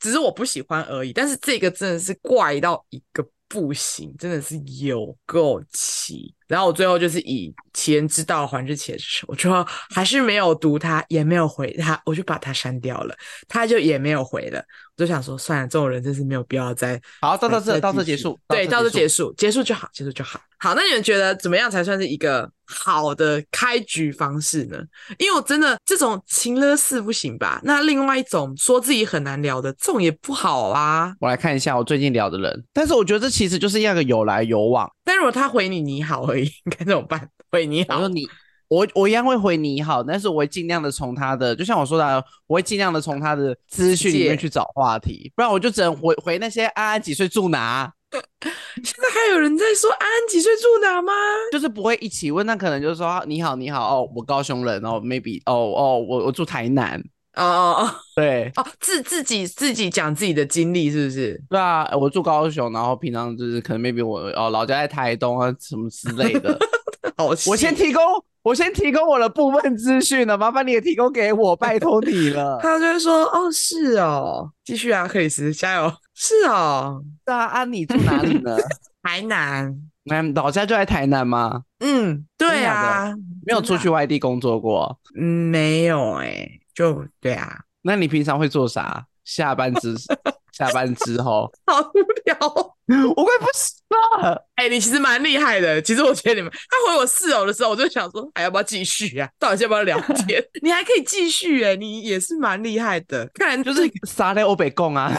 [0.00, 1.12] 只是我不喜欢而已。
[1.12, 6.34] 但是这个真的是怪到一个不行，真的是有够奇。
[6.52, 9.50] 然后我最后就是以其人之道还治其人之身，我就
[9.88, 13.16] 还是没有读他，也没有回他，我就把他删掉了，
[13.48, 14.62] 他就也没有回了。
[14.94, 20.38] 我就想说，算了，这种人真是没有必要再好到到这到这结束，对，到这结束，结束就好，结束就好。
[20.58, 24.78] 好，那你们觉得怎么样才算是一个好的开局方式呢？
[25.18, 27.58] 因为我真的这种情勒式不行吧？
[27.64, 31.14] 那另外一种说自己很难聊的，这种也不好啊。
[31.18, 34.88] 我来看一下我最近聊的人，但是我觉得这其实就是一个有来有往。
[35.04, 37.28] 但如果他回你你好而已，应 该怎么办？
[37.50, 38.26] 回你好，我说你，
[38.68, 47.92] 我我一样会回你好，但是我会尽量的从他的，就像我说的，我会尽量的从他的资讯里面去找话题，不然我就只能回回那些安安几岁住哪。
[48.12, 51.12] 现在还有人在说安安几岁住哪吗？
[51.50, 57.02] 就是不会一起问，那可能就是说你好你好哦，我高雄人哦，maybe 哦哦，我我住台南。
[57.34, 61.42] 哦哦哦，对哦，自自己自己讲自己的经历是不是？
[61.48, 66.58] 对啊，我住高雄，然后平常就是可能 maybe 我哦老家在台东啊什么之类的。
[67.16, 68.02] 好，我先提供，
[68.42, 72.58] 我先提供我的部分资讯了，麻烦你也提供给我，拜托你了。
[72.62, 75.92] 他就会说，哦，是哦，继续啊，克里斯加油。
[76.14, 78.56] 是哦，对啊，啊你住哪里呢？
[79.02, 79.74] 台南。
[80.04, 81.62] 那老家就在台南吗？
[81.80, 83.12] 嗯，对啊，
[83.46, 84.98] 没有出去外地工作过。
[85.18, 87.60] 嗯，没有哎、欸，就对啊。
[87.82, 89.04] 那你平常会做啥？
[89.24, 89.94] 下班之
[90.52, 92.36] 下班之后，好无聊，
[93.16, 93.78] 我快不行
[94.20, 94.46] 了。
[94.56, 95.80] 哎、欸，你其实蛮厉害的。
[95.80, 99.28] 其实我觉得你们，他回我室友的时候，我就想说，还要不要继续啊？
[99.38, 100.44] 到底要不要聊天？
[100.60, 103.30] 你还可以继续哎、欸，你也是蛮厉害的。
[103.34, 105.10] 看来就是撒在欧北贡啊。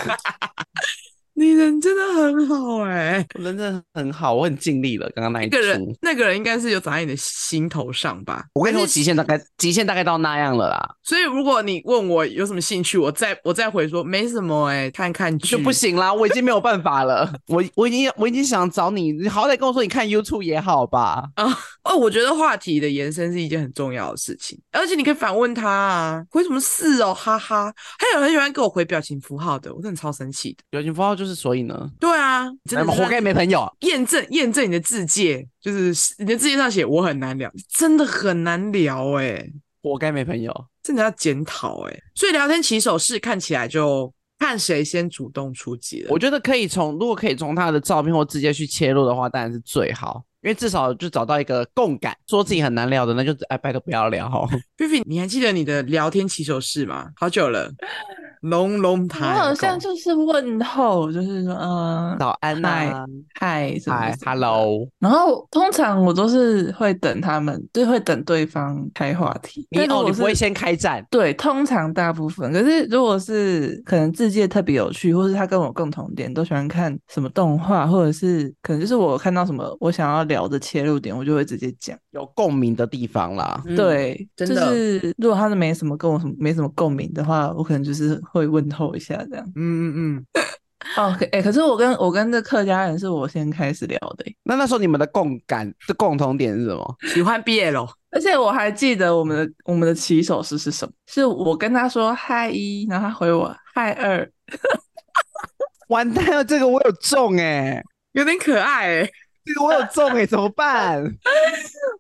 [1.36, 5.10] 你人真的很好哎、欸，人真的很好，我很尽力了。
[5.16, 8.46] 刚刚那一个人，那个人应该是有长在你的心头上吧？
[8.54, 10.96] 我跟你说，极限大概极限大概到那样了啦。
[11.02, 17.34] 所以如果你问我有什么兴趣，我再我再回说没什么哎、欸，看看剧就不行啦，我已经没有办法了。
[17.48, 21.24] 我我已经我已经想找你，你好歹跟我说你看 YouTube 也好吧？
[21.36, 21.46] 啊
[21.84, 27.74] 哦，我觉得话题的延伸是一件很重要的事情，而且你可以反问他啊，回什么事哦，哈哈。
[27.98, 30.64] 还有很喜欢给我回表情符号的，我真的超生气的。
[30.70, 31.90] 表情符号就是所以呢？
[32.00, 33.66] 对啊，真的活该没朋友。
[33.82, 42.00] 验证验证你的字界，就是你的字界上写我很难聊，真的很难聊哎、欸，活该没朋友，真的要检讨哎。
[42.16, 46.10] 所以聊天起手式看起来就看谁先主动出击了。
[46.12, 50.24] 我觉得可以从如果可以从他的照片或直接去切入的话，当然是最好。
[50.42, 54.46] 因为至少就找到一个共感，说自己很难聊的，那就哎，拜托不要聊。
[54.76, 57.12] 菲菲，你还记得你的聊天起手式吗？
[57.16, 57.72] 好久了。
[58.44, 63.06] 龙龙台，我好像就是问候，就是说，嗯，早安啊，
[63.40, 64.86] 嗨，嗨，hello。
[65.00, 69.66] 然后通常我都是会等他们，就会等对方开话题。
[69.72, 71.06] 你哦，你不会先开战？
[71.10, 72.52] 对，通常大部分。
[72.52, 83.62] 可是如果是可能自介特别有趣，或是他跟我共同点，都喜欢看什么动画，或者是可能就是我看到什么我想要聊的切入点，我就会直接讲有共鸣的地方啦。
[83.66, 84.56] 嗯、对，真的。
[84.56, 88.22] 就是如果他是没什么跟我什么没什么共鸣的话，我可能就是。
[88.34, 90.26] 会问候一下，这样，嗯嗯嗯，
[90.98, 96.96] 哦，哎，可是我跟我跟这客家人是我先开始聊的，那那时候你们的共感的共同点是什么？
[97.14, 100.92] 喜欢 BL，而且我还记得我们的我们的起手式是什么？
[101.06, 104.28] 是我跟他说嗨一，然后他回我嗨二，
[105.90, 109.10] 完蛋了，这个我有中哎，有点可爱哎，
[109.46, 111.04] 这个我有中哎， 怎么办？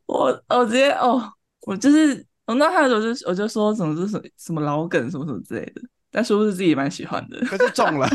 [0.07, 1.21] 我我直接哦，
[1.67, 5.81] 我就是我那他的时候就我就说什么是什么什么老梗什么什么之类的。
[6.13, 8.07] 但是不是自己也蛮喜欢的，可是中了，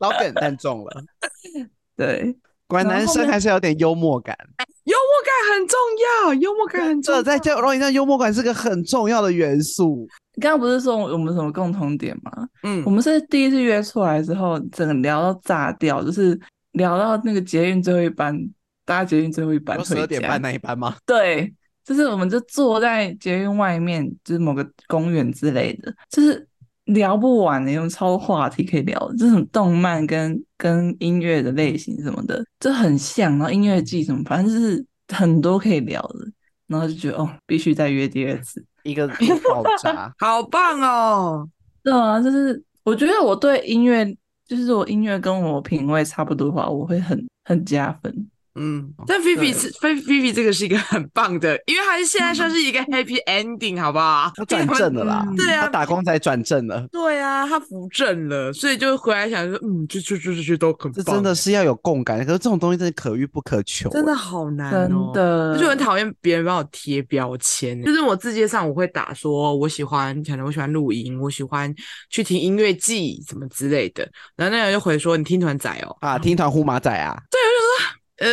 [0.00, 1.04] 老梗但中了。
[1.96, 4.36] 对，果然男生还是有点幽默感，
[4.84, 5.78] 幽默感很重
[6.26, 7.22] 要，幽默感很重要。
[7.22, 10.08] 在交友软件上，幽默感是个很重要的元素。
[10.34, 12.48] 你刚刚不是说我们什么共同点吗？
[12.64, 16.38] 嗯，我们是第一次约出来之后，整个聊到炸掉，就是
[16.72, 18.36] 聊到那个捷运最后一班，
[18.84, 20.96] 搭捷运最后一班，十二点半那一班吗？
[21.06, 21.54] 对，
[21.84, 26.44] 就是我们就坐在捷运外面，就是某个公园之类的，就是。
[26.86, 33.30] 聊不完的，有超多话题可以聊，这种动漫跟跟音乐的类型什么的，这很像。
[33.38, 36.26] 然后音乐季什么，反正就是很多可以聊的。
[36.68, 41.48] 然后就觉得哦，必须再约第二次，一个爆炸， 好棒哦！
[41.84, 44.04] 对啊，就是我觉得我对音乐，
[44.48, 48.12] 就是我音乐跟我品味差不多的话，我会很很加分。
[48.56, 54.32] 嗯，但菲菲是菲菲菲这个是一个很棒的，因为他现在算是一个 happy ending，好不好？
[54.34, 60.92] 他转正了啦，嗯、对啊，他打工仔转正了，对啊，他扶正了，所以就回来想说，嗯，就就就就就都很棒。
[60.92, 71.72] 这真的是要有共感，可是这种东西真的可遇不可求，真的好难哦，真的，我就很讨厌别人帮我贴标签，就是我字节上我会打说我喜欢，可能我喜欢录音，我喜欢
[72.08, 77.96] 去听音乐季什么之类的，然后那个人就回说你听团仔哦，啊，听团呼马仔啊，对，我就说。
[78.18, 78.28] 呃，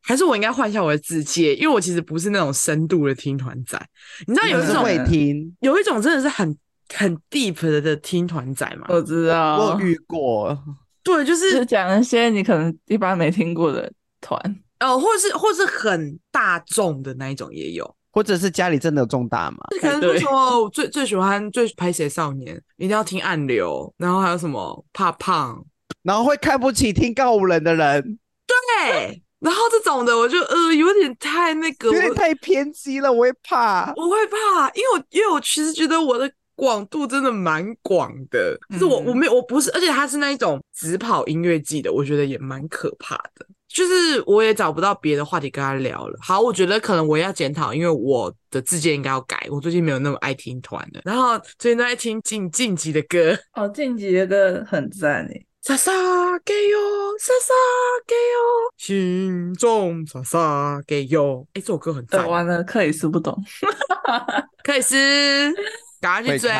[0.00, 3.80] 还是我应该换一下我的字界，因为我其实不是那种深度的听团仔。
[4.26, 6.56] 你知道有一种会听，有一种真的是很
[6.94, 8.86] 很 deep 的的听团仔吗？
[8.88, 10.58] 我知道，我遇过。
[11.04, 14.38] 对，就是讲一些你可能一般没听过的团，
[14.80, 19.58] 哦，或是或是很大众的那一种也有，或者是家里真的有重大嘛？
[19.80, 25.64] 可能说，说最最喜欢最拍谁少年，一定要听暗流，然后还有什么怕胖，
[26.02, 28.18] 然后会看不起听告五人的人。
[28.46, 43.46] 对， 然后这种的我就呃有点太那个，有点太偏激了，我会怕，我会怕，因为我因为我其实觉得我的广度真的蛮广的，是我我没有我不是，而且他是那一种只跑音乐季的，我觉得也蛮可怕的。
[43.68, 46.18] 就是我也找不到别的话题跟他聊了。
[46.20, 49.48] 好，我觉得可能我要检讨，因为我的自荐应该要改。
[49.50, 53.34] 我最近没有那么爱听团的，然后最近都在听进晋级的歌。
[53.54, 55.46] 哦，晋级的歌很赞诶。
[55.64, 55.92] 撒撒
[56.44, 56.78] 给哟，
[57.20, 57.54] 撒撒
[58.04, 61.46] 给哟，心中撒撒给哟。
[61.54, 62.28] 哎，这首歌很赞。
[62.28, 63.40] 完了，克里斯不懂。
[64.64, 64.96] 克里斯。
[66.02, 66.50] 赶快去追！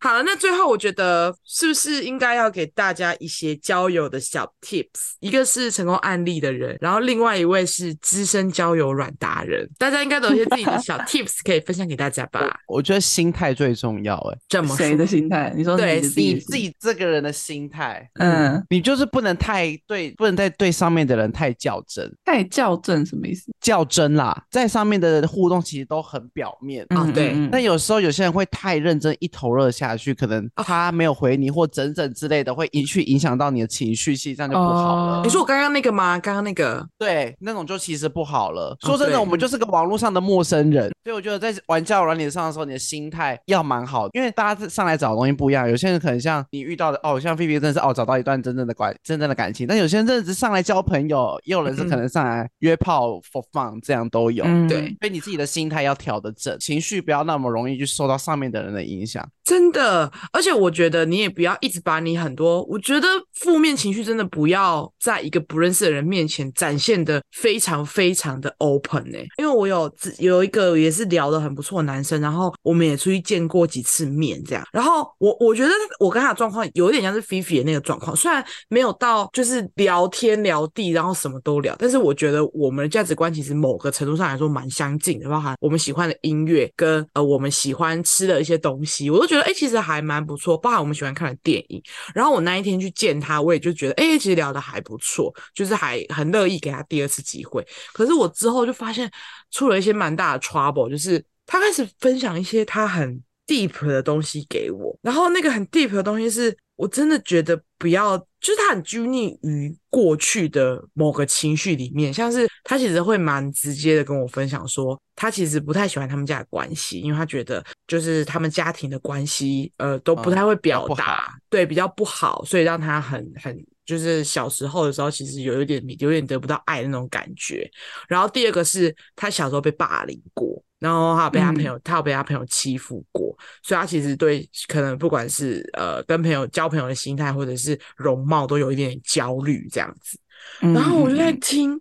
[0.00, 5.14] 好了，那最后我觉得是不是应该要给大家一些交友的小 tips？
[5.18, 12.40] 一个是成功案例的人，然后另外一位是资深交友软达人，大家应该都有一些自己的小 tips 可以分享给大家吧？
[12.68, 15.52] 我，我觉得心态最重要，哎，怎么谁的心态？
[15.56, 23.50] 你说对，你自己这个人的心态，嗯，你就是不能太对，不能再对上面的人太较真，太较真什么意思？
[23.60, 28.83] 较真啦，在上面的互动其实都很表面啊，对，但有时候有些人会太。
[28.84, 35.22] 认真一头热下去，可能他没有回你或整整之类的，会影去影响到你的情绪，其实这样就不好了。
[35.24, 36.18] 你说我刚刚那个吗？
[36.18, 38.76] 刚刚那个，对，那种就其实不好了。
[38.82, 45.68] 说真的，我们就是个网络上的陌生人，所以我觉得在玩交友软体上的时候，你的心态要蛮好，因为大家上来找的东西不一样。
[45.68, 54.44] 有些人可能像你遇到的哦，像菲菲真的是哦，找到一段真正的关真正的感情，但有些人真的是上来交朋友，也有人是可能上来约炮 for fun，这样都有。
[54.66, 59.28] 对，所以你自己的心态要调得正，情绪不要那么容易就受到上面的人的影响。
[59.44, 75.70] 真的，而且我觉得你也不要一直把你很多，我觉得负面情绪真的不要在一个不认识的人面前展现的非常非常的 open 欸，因为我有有一个也是聊得很不错的男生，然后我们也出去见过几次面，这样，然后我我觉得
[76.00, 89.33] 我跟他的状况有点像是菲菲的那个状况，虽然没有到就是聊天聊地，然后什么都聊，但是我觉得我们的价值观其实某个程度上来说蛮相近的，包含我们喜欢的音乐跟呃我们喜欢吃的一些东西，我都觉得。
[89.40, 91.82] 哎、欸，其实还蛮不错，包含我们喜欢看的电影。
[92.14, 97.66] 然后我那一天去见他，我也就觉得，哎、欸，其实聊得还不错，就是还很乐意给他第二次机会。
[97.92, 99.10] 可是我之后就发现
[99.50, 108.24] 出了一些蛮大的 trouble，就是他开始分享一些他很 deep 的东西给我，然后那个很 deep 的东西是我真的觉得不要。
[108.44, 127.66] 就是他很拘泥于过去的某个情绪里面，像是他其实会蛮直接的跟我分享说，他其实不太喜欢他们家的关系，因为他觉得就是他们家庭的关系，呃，都不太会表达，哦、对，比较不好，所以让他很很就是小时候的时候，其实有一点有点得不到爱的那种感觉。
[128.06, 130.62] 然后第二个是他小时候被霸凌过。
[130.84, 140.18] 然后他有被他朋友，嗯、他有被他朋友欺负过，所以他其实对可能不管是呃跟朋友交朋友的心态，或者是容貌，都有一点点焦虑这样子。
[140.60, 141.80] 然后我就在听，嗯、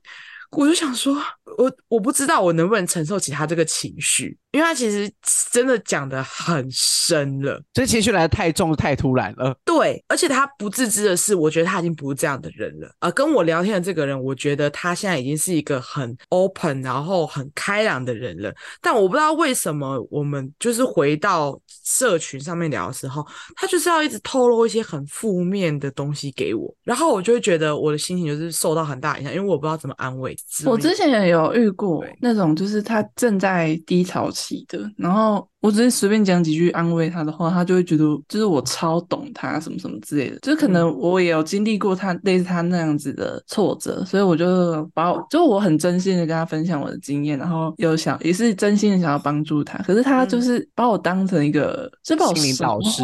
[0.51, 1.18] 我就想说，
[1.58, 4.38] 我我不知道我能不能承受起他这个情绪。
[4.51, 5.12] 因为他其实
[5.51, 9.58] 真的讲的很深了，这情绪来的太重、太突然了。
[9.66, 12.88] 对，而且他不自知的是，我觉得他已经不是这样的人了。
[12.99, 18.54] 呃跟我聊天的这个人，我觉得他现在已经是一个很 open，然后很开朗的人了。
[18.80, 23.26] 但我不知道为什么，我们就是回到社群上面聊的时候，
[23.56, 30.36] 他就是要一直透露一些很负面的东西给我，然后我就会觉得我的心情就是受到很大影响，因为我不知道怎么安慰。
[30.64, 34.64] 我之前也有遇过那种，就是他正在低潮期。
[34.68, 53.01] 的，然后我只是随便讲几句安慰他的话，他就会觉得就是我超懂他什么什么之类的，就可能我也有经历过他类似他那样子的挫折，所以我就把我就我很真心的跟他分享我的经验，然后有想也是真心的想要帮助他，可是他就是把我当成一个就把我心灵导师，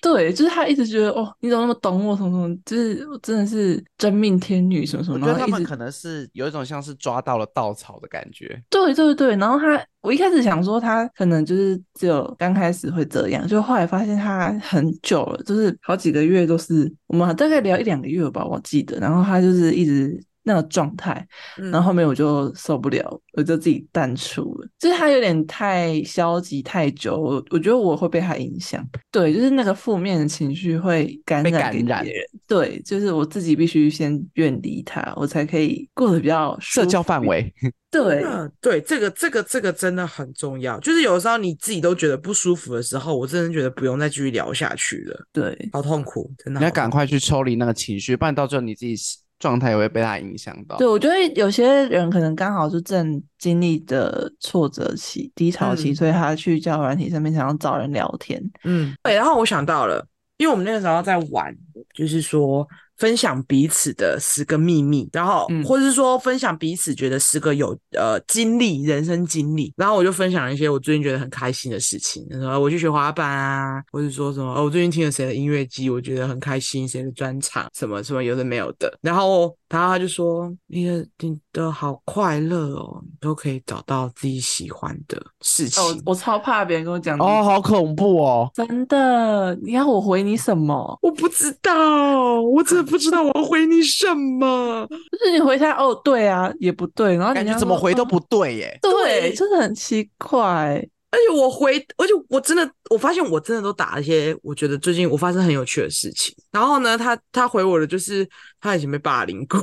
[0.00, 9.84] 对，就是他一直觉得哦，你怎么那么懂我什么什么，就是我真的是真命天女什么什么，我觉得他们可能是有一种像是抓到了稻草的感觉，对对对，然后他。
[10.00, 20.22] 我一开始想说他可能就是只有刚开始会这样，就后来发现他很久了，就是好几个月都是我们大概聊一两个月吧，我记得，然后他就是一直。
[20.48, 21.24] 那个状态，
[21.56, 24.68] 然后后面我就受不了，嗯、我就自己淡出了。
[24.78, 28.82] 就是他有点太消极太久，我我觉得我会被他影响。
[29.12, 32.24] 对，就是那个负面的情绪会感染给别人。
[32.46, 37.52] 对，就是我自己必须先远离他，我才可以过得比较社交范围。
[37.90, 38.22] 对，
[38.60, 40.80] 对，这个这个这个真的很重要。
[40.80, 45.26] 就是有时候你自己都觉得不舒服的时候，我真的觉得不用再继续聊下去了。
[45.32, 46.60] 对，好痛苦，真的。
[46.60, 48.94] 你要赶快去抽离那个情绪，不然到最后你自己。
[49.38, 50.76] 状态也会被他影响到。
[50.76, 58.42] 对，我觉得有些人可能刚好是正经历的挫折期、低潮期，嗯、所以他去交友软体上面想要找人聊天。
[58.64, 59.14] 嗯，对。
[59.14, 60.04] 然后我想到了，
[60.36, 61.56] 因为我们那个时候在玩，
[61.94, 62.66] 就是说
[62.98, 85.82] 分享彼此的十个秘密，然后、嗯、或者是说分享彼此觉得十个有呃经历人生经历，然后我就分享一些我最近觉得很开心的事情，什么我去学滑板啊，或者说什么哦，我最近听了谁的音乐季，我觉得很开心，谁的专场，什么什么有的没有的，然后然后他就说你的你的好快乐哦，你都可以找到自己喜欢的事情。
[85.82, 90.98] 哦、我超怕别人跟我讲哦，好恐怖哦，真的，你要我回你什么？
[91.02, 94.86] 我不知道，我真的不知道我要回你什么。
[95.12, 100.86] 就是你回他哦，对啊，也不对，然后感觉怎么回都不对耶，哦、对，真的很奇怪。
[101.10, 106.34] 而且我回，而且我真的，我发现我真的都打了一些我觉得最近我发生很有趣的事情。
[106.52, 108.28] 然后呢，他他回我的就是
[108.60, 109.58] 他以前被霸凌过，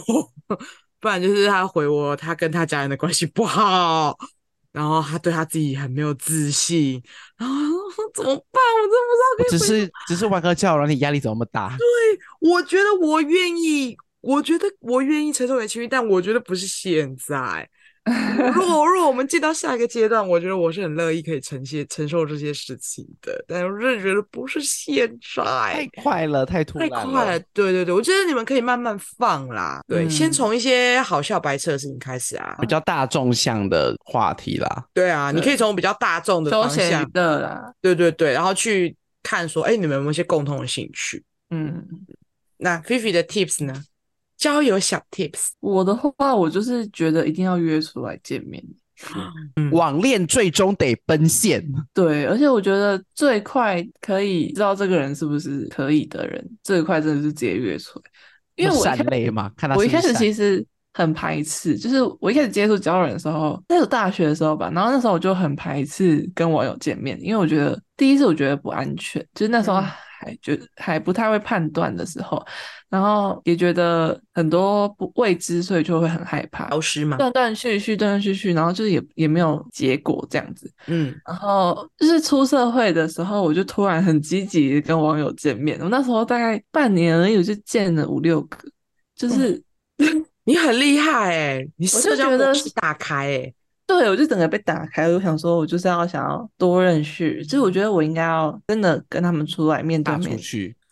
[1.00, 4.18] 不然就是他回我他跟他家人的关系不好，
[4.72, 7.02] 然后他对他自己很没有自信，
[7.38, 7.56] 然后
[8.14, 8.62] 怎么办？
[8.82, 9.58] 我真不知道。
[9.58, 11.76] 只是只是玩个叫，然后你压力怎么大？
[11.78, 11.86] 对，
[12.40, 17.70] 我觉得我愿意，我觉得我愿意承受点情绪，但我觉得不是现在。
[18.06, 27.40] 如果如果我们进到下一个阶段，我觉得我是很乐意可以承接承受这些事情的，但是我是觉得不是现在，太快了，太突然了，太快了。
[27.52, 34.86] 对对对，我觉得你们可以慢慢放啦，对，嗯、先从一些好笑白痴的事情开始啊，比较大众向的话题啦。
[34.94, 41.24] 对啊，对你可以从比较大众的方向的啦，对对对，然后去看说，哎，你们有没有一些共同的兴趣？
[41.50, 41.88] 嗯，
[42.58, 43.84] 那菲菲的 tips 呢？
[44.38, 48.64] 交友小 tips，我的话，我就是觉得一定要约出来见面。
[49.58, 51.62] 嗯、网恋最终得奔现，
[51.94, 58.06] 对，而且我觉得最快可以知道这个人是不是可以的人，最快真的是直接约出来。
[58.56, 69.84] 因为我善类嘛，看他我一开始其实很排斥，就是我一开始接触交友的时候，那是大学的时候吧，然后那时候我就很排斥跟网友见面，因为我觉得第一次我觉得不安全，就是那时候。
[70.26, 72.46] 嗯还不太会判断的时候，
[72.90, 76.70] 然后也觉得很多不未知，所以就会很害怕。
[76.70, 80.72] 消失嘛，断断续续，断断续续，然后就是也也没有结果这样子。
[80.88, 85.80] 嗯，然后就是出社会的时候，我就突然很积极跟网友见面。
[85.82, 88.58] 我那时候大概半年而已，我就见了五六个，
[89.16, 89.62] 就是、
[89.98, 93.56] 嗯、你很厉害哎、欸，你社交模式打开哎、欸。
[93.88, 100.40] 对，我就整个被打开，我想说，我就是要想要多认识，就是我觉得我应该要真的跟他们出来面对面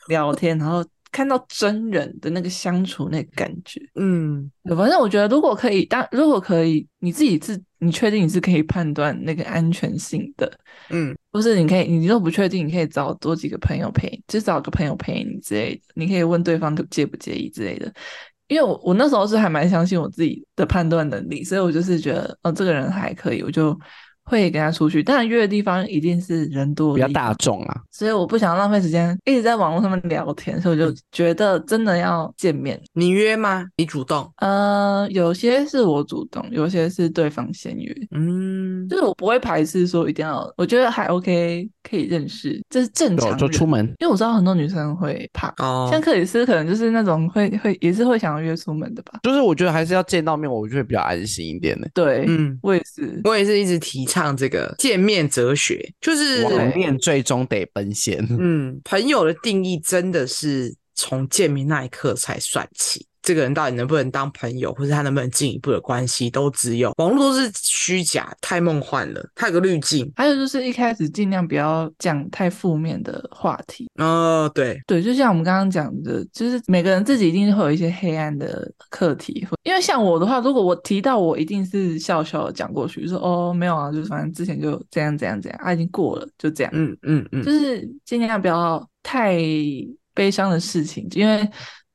[0.07, 3.81] 聊天，然后看到真人的那个相处那个感觉。
[3.95, 10.51] 嗯，反正我觉得如果可以，当如果可以，你自己自你确定你是可以判断那个安全性的，
[10.89, 17.91] 嗯，不是你可以，你如果不确定，你可以找多几个朋友陪，就找个朋友陪你之类的，你可以问对方介不介意之类的。
[18.53, 23.77] 因为我我那时候是还蛮相信我自己的判断能力，所以我就是觉得，哦，这个人还可以，我就。
[24.25, 27.81] 会跟他出去，但约的地方一定是人多，比较大众啊。
[27.91, 32.79] 所以我不想浪费时间一直在网络上面聊天，所以我就觉得真的要见面。
[32.93, 33.65] 你约吗？
[33.77, 34.31] 你主动？
[34.37, 37.93] 呃，有些是我主动，有些是对方先约。
[38.11, 43.37] 嗯，就是我不会排斥说一定要，我觉得还 OK，可以认识，这是正常。
[43.37, 45.53] 就出门，因为我知道很多女生会怕。
[45.57, 49.19] 哦，像克里斯可能就是那种会会也是会想要约出门的吧。
[49.23, 51.89] 就是我觉得还是要见到面，我就会比较安心一点的。
[51.93, 54.05] 对，嗯，我也是，我也是一直提。
[54.13, 58.23] 唱这个见面哲学，就是网恋最终得奔现。
[58.29, 63.07] 嗯，朋友的定义真的是从见面那一刻才算起。
[63.23, 70.11] 这个人到底能不能当朋友，或者他能不能进一步的关系，都只有网络都是虚假，太梦幻了，太有个滤镜。
[70.15, 73.89] 还有就是一开始尽量不要讲太负面的话题。
[73.95, 79.47] 哦，对对，就像我们刚刚讲的，就是每个人自己一定会有一些黑暗的课题。
[79.63, 86.71] 因为像我的话，如果我提到我一定是笑笑的讲过去，就说哦没有啊，就是反正之前就这样这样这样，啊已经过了，就这样。
[86.75, 89.37] 嗯嗯嗯，就是尽量不要太
[90.13, 91.49] 悲伤的事情，因为。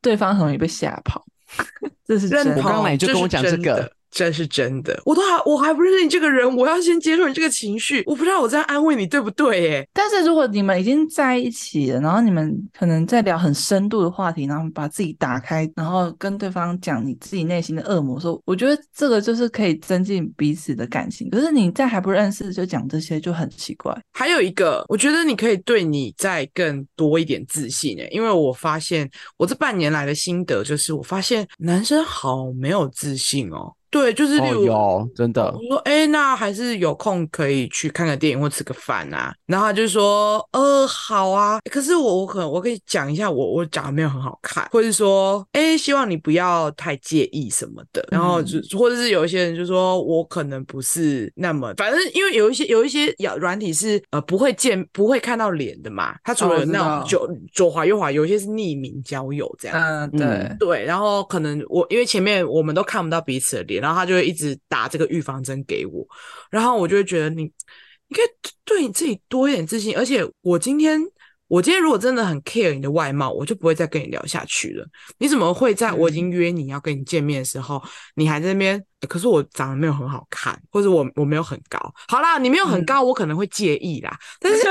[0.09, 1.23] 对方很容易被吓跑，
[2.09, 2.57] 这是真的。
[2.57, 3.93] 我刚来就跟我讲这个。
[4.11, 8.03] 这是真的，我都还我还不认识你这个人，我要先接受你这个情绪。
[8.07, 9.63] 我不知道我这样安慰你对不对？
[9.63, 21.29] 耶，但是如果你们已经在一起了，然后你们可能在聊很深度的话题，然后把自己打开，然后跟对方讲你自己内心的恶魔，说我觉得这个就是可以增进彼此的感情。
[21.31, 23.97] 可是你在还不认识就讲这些就很奇怪。
[24.13, 33.73] 还有一个，我觉得你可以对你再更多一点自信诶，因为我发现我这半年来的心得就是，我发现男生好没有自信哦。
[33.91, 39.35] 对，就是例如、哦、有真的，我说哎，那还是有空可以去看个电影或吃个饭啊。
[39.47, 48.07] 然后他就说呃好啊，可是我我可能我可以讲一下我我讲的没有很好看，或者说哎希望你不要太介意什么的。
[48.11, 59.79] 然后就、嗯、或者是有一些人就说我可能不是那么，反正因为有一些有一些软软体是呃不会见不会看到脸的嘛，他除了有那种左左滑右滑，有一些是匿名交友这样。
[59.81, 63.78] 嗯，对、嗯、对，然后可能我因为前面我们都看不到彼此的脸。
[63.79, 66.07] 然后他就会一直打这个预防针给我，
[66.51, 68.25] 然后我就会觉得你，你可以
[68.65, 69.97] 对你自己多一点自信。
[69.97, 71.01] 而且我今天，
[71.47, 74.87] 我今天如果真的很 care 你的外貌，我就不会再跟你聊下去了。
[75.19, 78.85] 你怎么会在我已经约你要跟你见面的时候，嗯、你还在那边？
[79.09, 81.79] 可是我长得没有很好看，或者我我没有很高。
[82.09, 84.19] 好啦，你没有很高，嗯、我可能会介意啦。
[84.41, 84.67] 但是。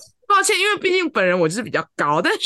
[0.30, 2.38] 抱歉，因为毕竟本人我就是比较高，但是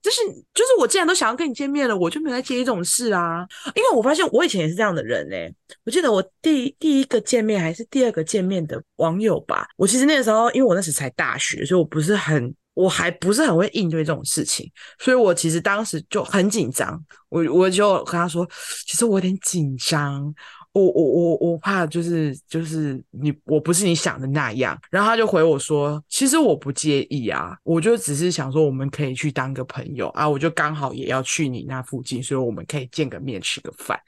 [0.00, 0.20] 就是
[0.54, 3.44] 就是我既然都想要跟你见面了，我就没来介意这种事啊。
[3.74, 18.48] 因为我发现我以前也是这样的人哎、欸，我记得我第第一个见面还是第二个见面的网友吧，我其实那个时候因为我那时才大学，所以我不是很我还不是很会应对这种事情，所以我其实当时就很紧张，我我就跟他说，
[18.86, 20.34] 其实我有点紧张。
[20.72, 33.98] 我我我我怕就是就是你我不是你想的那样，然后他就回我说，其实我不介意啊，我就只是想说我们可以去当个朋友啊，我就刚好也要去你那附近，所以我们可以见个面吃个饭，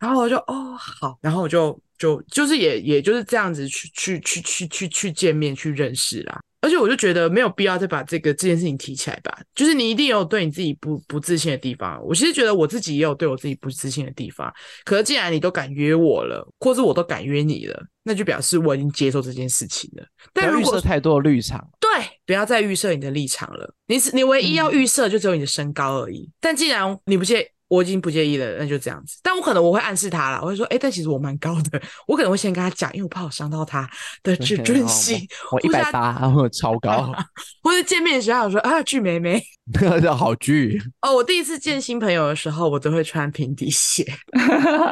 [0.00, 6.40] 然后我就哦好，然后我就就就是也也就是这样子去去去去去去见面去认识啦。
[6.60, 9.38] 而且我就觉得没有必要再把这个这件事情提起来吧。
[9.54, 12.02] 就是你一定有对你自己不不自信的地方。
[12.04, 14.52] 我其实觉得我自己也有对我自己不自信的地方。
[14.84, 20.04] 可是既然你都敢约我了，或是我都敢约你了，那就表示我已经接受这件事情了。
[20.32, 21.88] 但如果预设太多的立场，对，
[22.26, 23.74] 不要再预设你的立场了。
[23.86, 26.22] 你是你唯一要预设就只有你的身高而已。
[26.22, 27.52] 嗯、但既然你不介。
[27.68, 29.18] 我已经不介意了，那就这样子。
[29.22, 33.88] 但我可能我会暗示他了，我会说，哎、欸，但其实我蛮高的，我可能会先跟他讲，因为我怕我伤到他
[34.22, 35.20] 的自尊心。
[35.52, 37.12] 我一百八，然后超高。
[37.62, 39.42] 或者见面的时候我说啊，巨美眉，
[40.16, 40.80] 好巨。
[41.02, 44.04] 哦，我第一次见新朋友的时候，我都会穿平底鞋，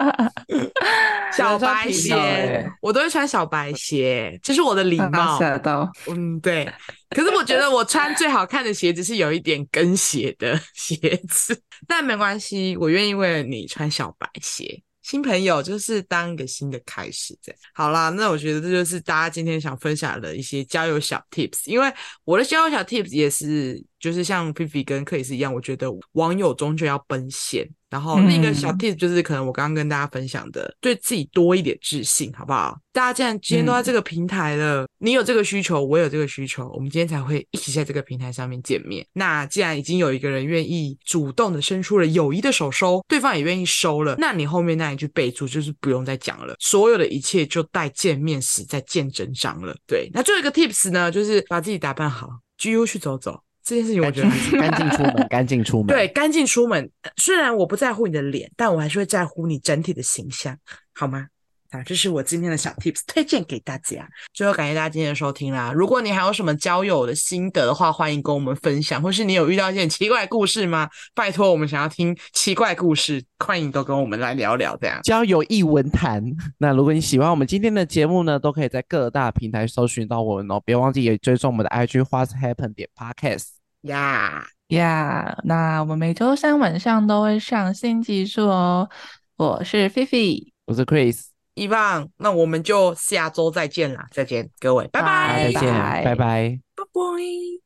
[1.34, 5.38] 小白鞋，我都会穿小白鞋，这是我的礼貌。
[5.38, 6.70] 吓到，嗯，对。
[7.10, 10.96] 可是我觉得我穿最好看的鞋子是有一点跟鞋的鞋
[11.28, 14.82] 子，但没关系，我愿意为了你穿小白鞋。
[15.02, 18.08] 新朋友就是当一个新的开始，这样好啦。
[18.08, 21.92] 那我觉得这就是大家今天想分享的一些交友小 tips，因为
[22.24, 27.68] 我的交友小 tips 也是就是像 Pippi 跟克里斯一样，我觉得网友终究要奔现。
[27.96, 32.78] 然后另一个小 tips 就是，可能我刚刚跟大家分享的，嗯、对自己多一点自信，好不好？
[32.92, 39.06] 大家既然今天都在这个平台了，嗯、你有这个需求，我有这个需求，我们今天才会一起在这个平台上面见面。
[39.14, 49.74] 那既然已经有一个人愿意主动的伸出了友谊的手收，对方也愿意收了，那你后面那一句备注就是不用再讲了，所有的一切就待见面时再见真章了。
[49.86, 52.28] 对，那最后一个 tips 呢，就是把自己打扮好
[52.60, 53.40] ，GU 去走走。
[53.66, 55.86] 这件事情我觉得还是干净出门，干净出门。
[55.88, 56.88] 对，干净出门。
[57.16, 60.56] 虽然我不在乎你的脸，但我还是会在乎你整体的形象，
[60.94, 61.26] 好吗？
[61.72, 64.08] 好，这是我今天的小 tips，推荐给大家。
[64.32, 65.72] 最后感谢大家今天的收听啦！
[65.74, 70.88] 如果你还有什么交友的心得的话，欢迎跟我们分享，或是你有遇到一些奇怪故事吗？
[71.12, 74.76] 拜托，我们想要听奇怪故事，欢迎都跟我们来聊聊。
[74.80, 76.22] 这样交友一文谈。
[76.58, 83.55] 那如果你喜欢我们今天的节目呢，都可以在各大平台搜寻到我们哦，别忘记也追踪我们的 IG What's Happen 点 Podcast。
[83.86, 88.88] 呀呀，那我们每周三晚上都会上新技术哦。
[89.36, 94.06] 我是菲菲，我是 Chris，一棒，那我们就下周再见啦！
[94.10, 97.65] 再见，各位，拜拜，再见，拜拜，拜拜。